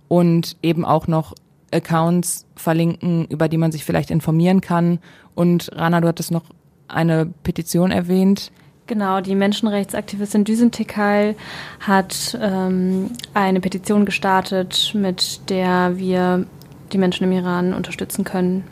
und 0.08 0.56
eben 0.62 0.84
auch 0.84 1.06
noch 1.06 1.34
Accounts 1.72 2.46
verlinken, 2.56 3.26
über 3.26 3.48
die 3.48 3.58
man 3.58 3.72
sich 3.72 3.84
vielleicht 3.84 4.10
informieren 4.10 4.60
kann. 4.60 4.98
Und 5.34 5.70
Rana, 5.74 6.00
du 6.00 6.08
hattest 6.08 6.30
noch 6.30 6.44
eine 6.88 7.26
Petition 7.42 7.90
erwähnt. 7.90 8.52
Genau, 8.86 9.20
die 9.20 9.34
Menschenrechtsaktivistin 9.34 10.44
Düsen 10.44 10.70
Tekal 10.70 11.36
hat 11.80 12.38
ähm, 12.40 13.10
eine 13.32 13.60
Petition 13.60 14.04
gestartet, 14.04 14.92
mit 14.94 15.48
der 15.48 15.96
wir 15.96 16.46
die 16.92 16.98
Menschen 16.98 17.24
im 17.24 17.32
Iran 17.32 17.72
unterstützen 17.72 18.24
können. 18.24 18.64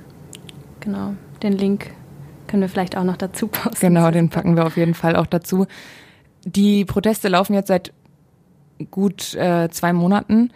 Genau, 0.82 1.14
den 1.44 1.52
Link 1.52 1.90
können 2.48 2.62
wir 2.62 2.68
vielleicht 2.68 2.96
auch 2.96 3.04
noch 3.04 3.16
dazu 3.16 3.46
posten. 3.46 3.94
Genau, 3.94 4.10
den 4.10 4.28
packen 4.28 4.56
wir 4.56 4.66
auf 4.66 4.76
jeden 4.76 4.94
Fall 4.94 5.14
auch 5.14 5.26
dazu. 5.26 5.66
Die 6.44 6.84
Proteste 6.84 7.28
laufen 7.28 7.54
jetzt 7.54 7.68
seit 7.68 7.92
gut 8.90 9.34
äh, 9.34 9.68
zwei 9.70 9.92
Monaten. 9.92 10.50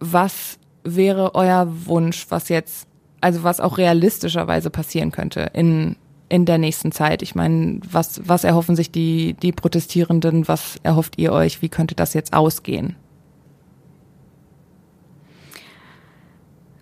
Was 0.00 0.58
wäre 0.84 1.34
euer 1.34 1.66
Wunsch, 1.86 2.26
was 2.28 2.50
jetzt, 2.50 2.86
also 3.22 3.42
was 3.42 3.58
auch 3.58 3.78
realistischerweise 3.78 4.68
passieren 4.68 5.12
könnte 5.12 5.50
in, 5.54 5.96
in 6.28 6.44
der 6.44 6.58
nächsten 6.58 6.92
Zeit? 6.92 7.22
Ich 7.22 7.34
meine, 7.34 7.80
was, 7.90 8.20
was 8.28 8.44
erhoffen 8.44 8.76
sich 8.76 8.92
die, 8.92 9.32
die 9.32 9.52
Protestierenden? 9.52 10.46
Was 10.46 10.76
erhofft 10.82 11.18
ihr 11.18 11.32
euch? 11.32 11.62
Wie 11.62 11.70
könnte 11.70 11.94
das 11.94 12.12
jetzt 12.12 12.34
ausgehen? 12.34 12.96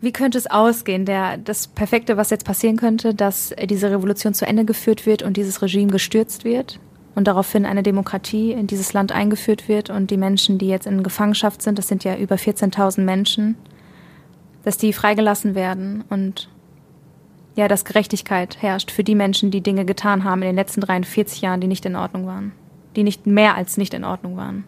Wie 0.00 0.12
könnte 0.12 0.38
es 0.38 0.48
ausgehen? 0.48 1.04
Der, 1.04 1.38
das 1.38 1.66
Perfekte, 1.66 2.16
was 2.16 2.30
jetzt 2.30 2.44
passieren 2.44 2.76
könnte, 2.76 3.14
dass 3.14 3.52
diese 3.64 3.90
Revolution 3.90 4.32
zu 4.32 4.46
Ende 4.46 4.64
geführt 4.64 5.06
wird 5.06 5.22
und 5.22 5.36
dieses 5.36 5.60
Regime 5.60 5.90
gestürzt 5.90 6.44
wird 6.44 6.78
und 7.16 7.26
daraufhin 7.26 7.66
eine 7.66 7.82
Demokratie 7.82 8.52
in 8.52 8.68
dieses 8.68 8.92
Land 8.92 9.10
eingeführt 9.10 9.68
wird 9.68 9.90
und 9.90 10.10
die 10.12 10.16
Menschen, 10.16 10.58
die 10.58 10.68
jetzt 10.68 10.86
in 10.86 11.02
Gefangenschaft 11.02 11.62
sind, 11.62 11.78
das 11.78 11.88
sind 11.88 12.04
ja 12.04 12.16
über 12.16 12.36
14.000 12.36 13.00
Menschen, 13.00 13.56
dass 14.62 14.76
die 14.76 14.92
freigelassen 14.92 15.56
werden 15.56 16.04
und 16.10 16.48
ja, 17.56 17.66
dass 17.66 17.84
Gerechtigkeit 17.84 18.62
herrscht 18.62 18.92
für 18.92 19.02
die 19.02 19.16
Menschen, 19.16 19.50
die 19.50 19.62
Dinge 19.62 19.84
getan 19.84 20.22
haben 20.22 20.42
in 20.42 20.48
den 20.48 20.54
letzten 20.54 20.80
43 20.80 21.40
Jahren, 21.40 21.60
die 21.60 21.66
nicht 21.66 21.84
in 21.86 21.96
Ordnung 21.96 22.24
waren, 22.24 22.52
die 22.94 23.02
nicht 23.02 23.26
mehr 23.26 23.56
als 23.56 23.78
nicht 23.78 23.94
in 23.94 24.04
Ordnung 24.04 24.36
waren. 24.36 24.62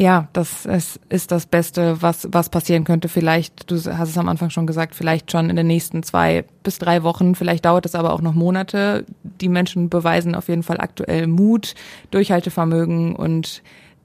Ja, 0.00 0.28
das 0.32 0.64
ist, 0.64 1.00
ist 1.08 1.32
das 1.32 1.46
Beste, 1.46 2.00
was, 2.00 2.28
was 2.30 2.50
passieren 2.50 2.84
könnte. 2.84 3.08
Vielleicht, 3.08 3.68
du 3.68 3.74
hast 3.74 4.10
es 4.10 4.16
am 4.16 4.28
Anfang 4.28 4.48
schon 4.48 4.64
gesagt, 4.64 4.94
vielleicht 4.94 5.32
schon 5.32 5.50
in 5.50 5.56
den 5.56 5.66
nächsten 5.66 6.04
zwei 6.04 6.44
bis 6.62 6.78
drei 6.78 7.02
Wochen. 7.02 7.34
Vielleicht 7.34 7.64
dauert 7.64 7.84
es 7.84 7.96
aber 7.96 8.12
auch 8.12 8.20
noch 8.20 8.32
Monate. 8.32 9.04
Die 9.24 9.48
Menschen 9.48 9.88
beweisen 9.88 10.36
auf 10.36 10.46
jeden 10.48 10.62
Fall 10.62 10.78
aktuell 10.78 11.26
Mut, 11.26 11.74
Durchhaltevermögen 12.12 13.16
und 13.16 13.64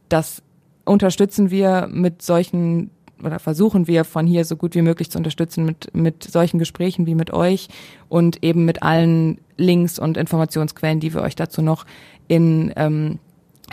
das 0.10 0.42
unterstützen 0.84 1.52
wir 1.52 1.88
mit 1.92 2.24
solchen 2.24 2.90
oder 3.24 3.38
versuchen 3.38 3.86
wir 3.86 4.04
von 4.04 4.26
hier 4.26 4.46
so 4.46 4.56
gut 4.56 4.74
wie 4.74 4.82
möglich 4.82 5.12
zu 5.12 5.20
unterstützen 5.20 5.64
mit, 5.64 5.94
mit 5.94 6.24
solchen 6.24 6.58
Gesprächen 6.58 7.06
wie 7.06 7.16
mit 7.16 7.32
euch 7.32 7.70
und 8.10 8.44
eben 8.44 8.66
mit 8.66 8.82
allen 8.82 9.38
Links 9.58 10.00
und 10.00 10.18
Informationsquellen, 10.18 11.00
die 11.00 11.14
wir 11.14 11.22
euch 11.22 11.36
dazu 11.36 11.62
noch 11.62 11.86
in 12.28 12.74
ähm, 12.78 13.20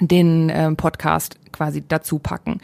den 0.01 0.51
äh, 0.51 0.71
Podcast 0.73 1.37
quasi 1.53 1.83
dazu 1.87 2.19
packen. 2.19 2.61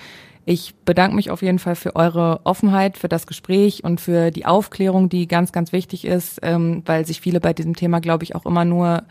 Ich 0.48 0.76
bedanke 0.84 1.16
mich 1.16 1.30
auf 1.30 1.42
jeden 1.42 1.58
Fall 1.58 1.74
für 1.74 1.96
eure 1.96 2.40
Offenheit, 2.44 2.96
für 2.96 3.08
das 3.08 3.26
Gespräch 3.26 3.82
und 3.82 4.00
für 4.00 4.30
die 4.30 4.46
Aufklärung, 4.46 5.08
die 5.08 5.26
ganz, 5.26 5.50
ganz 5.50 5.72
wichtig 5.72 6.04
ist, 6.04 6.38
ähm, 6.42 6.82
weil 6.86 7.04
sich 7.04 7.20
viele 7.20 7.40
bei 7.40 7.52
diesem 7.52 7.74
Thema, 7.74 8.00
glaube 8.00 8.22
ich, 8.22 8.36
auch 8.36 8.46
immer 8.46 8.64
nur 8.64 9.02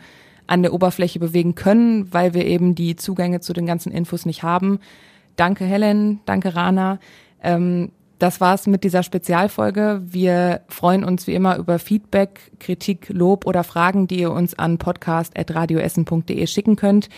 an 0.46 0.62
der 0.62 0.72
Oberfläche 0.72 1.18
bewegen 1.18 1.54
können, 1.54 2.12
weil 2.12 2.32
wir 2.32 2.46
eben 2.46 2.74
die 2.74 2.96
Zugänge 2.96 3.40
zu 3.40 3.52
den 3.52 3.66
ganzen 3.66 3.92
Infos 3.92 4.24
nicht 4.24 4.42
haben. 4.42 4.80
Danke 5.36 5.64
Helen, 5.64 6.20
danke 6.24 6.54
Rana. 6.54 6.98
Ähm, 7.42 7.90
das 8.18 8.40
war's 8.40 8.66
mit 8.66 8.84
dieser 8.84 9.02
Spezialfolge. 9.02 10.00
Wir 10.04 10.62
freuen 10.68 11.04
uns 11.04 11.26
wie 11.26 11.34
immer 11.34 11.56
über 11.56 11.78
Feedback, 11.78 12.52
Kritik, 12.58 13.08
Lob 13.10 13.46
oder 13.46 13.64
Fragen, 13.64 14.06
die 14.06 14.20
ihr 14.20 14.32
uns 14.32 14.58
an 14.58 14.78
podcast.radioessen.de 14.78 16.46
schicken 16.46 16.76
könnt. 16.76 17.08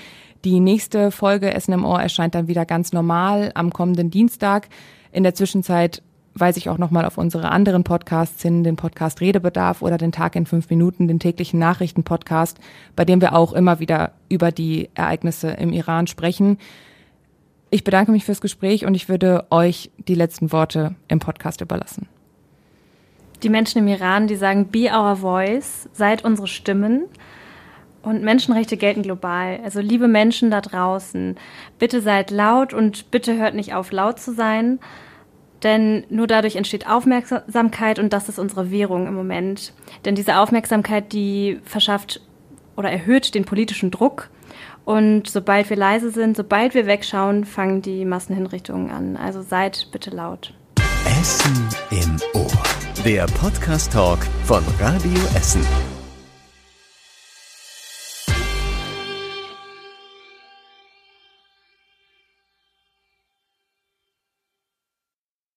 Die 0.44 0.60
nächste 0.60 1.10
Folge 1.10 1.52
Essen 1.52 1.72
im 1.72 1.84
Ohr 1.84 2.00
erscheint 2.00 2.34
dann 2.34 2.48
wieder 2.48 2.64
ganz 2.64 2.92
normal 2.92 3.50
am 3.54 3.72
kommenden 3.72 4.10
Dienstag. 4.10 4.68
In 5.12 5.22
der 5.22 5.34
Zwischenzeit 5.34 6.02
weise 6.34 6.58
ich 6.58 6.68
auch 6.68 6.78
nochmal 6.78 7.04
auf 7.04 7.18
unsere 7.18 7.50
anderen 7.50 7.84
Podcasts 7.84 8.42
hin, 8.42 8.62
den 8.62 8.76
Podcast 8.76 9.20
Redebedarf 9.20 9.82
oder 9.82 9.98
den 9.98 10.12
Tag 10.12 10.36
in 10.36 10.46
fünf 10.46 10.70
Minuten, 10.70 11.08
den 11.08 11.18
täglichen 11.18 11.58
Nachrichtenpodcast, 11.58 12.58
bei 12.94 13.04
dem 13.04 13.20
wir 13.20 13.34
auch 13.34 13.52
immer 13.52 13.80
wieder 13.80 14.12
über 14.28 14.52
die 14.52 14.90
Ereignisse 14.94 15.50
im 15.50 15.72
Iran 15.72 16.06
sprechen. 16.06 16.58
Ich 17.70 17.84
bedanke 17.84 18.12
mich 18.12 18.24
fürs 18.24 18.40
Gespräch 18.40 18.86
und 18.86 18.94
ich 18.94 19.08
würde 19.08 19.46
euch 19.50 19.90
die 19.98 20.14
letzten 20.14 20.52
Worte 20.52 20.94
im 21.08 21.18
Podcast 21.18 21.60
überlassen. 21.60 22.08
Die 23.42 23.50
Menschen 23.50 23.78
im 23.78 23.88
Iran, 23.88 24.26
die 24.26 24.36
sagen, 24.36 24.68
be 24.68 24.90
our 24.90 25.16
voice, 25.16 25.88
seid 25.92 26.24
unsere 26.24 26.48
Stimmen. 26.48 27.04
Und 28.02 28.22
Menschenrechte 28.22 28.76
gelten 28.76 29.02
global. 29.02 29.60
Also 29.62 29.80
liebe 29.80 30.08
Menschen 30.08 30.50
da 30.50 30.60
draußen, 30.60 31.36
bitte 31.78 32.00
seid 32.00 32.30
laut 32.30 32.72
und 32.72 33.10
bitte 33.10 33.36
hört 33.36 33.54
nicht 33.54 33.74
auf, 33.74 33.92
laut 33.92 34.18
zu 34.18 34.32
sein. 34.32 34.78
Denn 35.62 36.04
nur 36.08 36.26
dadurch 36.26 36.56
entsteht 36.56 36.88
Aufmerksamkeit 36.88 37.98
und 37.98 38.12
das 38.12 38.28
ist 38.28 38.38
unsere 38.38 38.70
Währung 38.70 39.06
im 39.06 39.14
Moment. 39.14 39.74
Denn 40.04 40.14
diese 40.14 40.38
Aufmerksamkeit, 40.38 41.12
die 41.12 41.60
verschafft 41.64 42.22
oder 42.76 42.90
erhöht 42.90 43.34
den 43.34 43.44
politischen 43.44 43.90
Druck. 43.90 44.30
Und 44.88 45.28
sobald 45.28 45.68
wir 45.68 45.76
leise 45.76 46.10
sind, 46.10 46.34
sobald 46.34 46.72
wir 46.72 46.86
wegschauen, 46.86 47.44
fangen 47.44 47.82
die 47.82 48.06
Massenhinrichtungen 48.06 48.90
an. 48.90 49.18
Also 49.18 49.42
seid 49.42 49.86
bitte 49.92 50.08
laut. 50.08 50.54
Essen 51.20 51.68
im 51.90 52.16
Ohr. 52.32 52.50
Der 53.04 53.26
Podcast-Talk 53.26 54.20
von 54.44 54.64
Radio 54.80 55.20
Essen. 55.36 55.97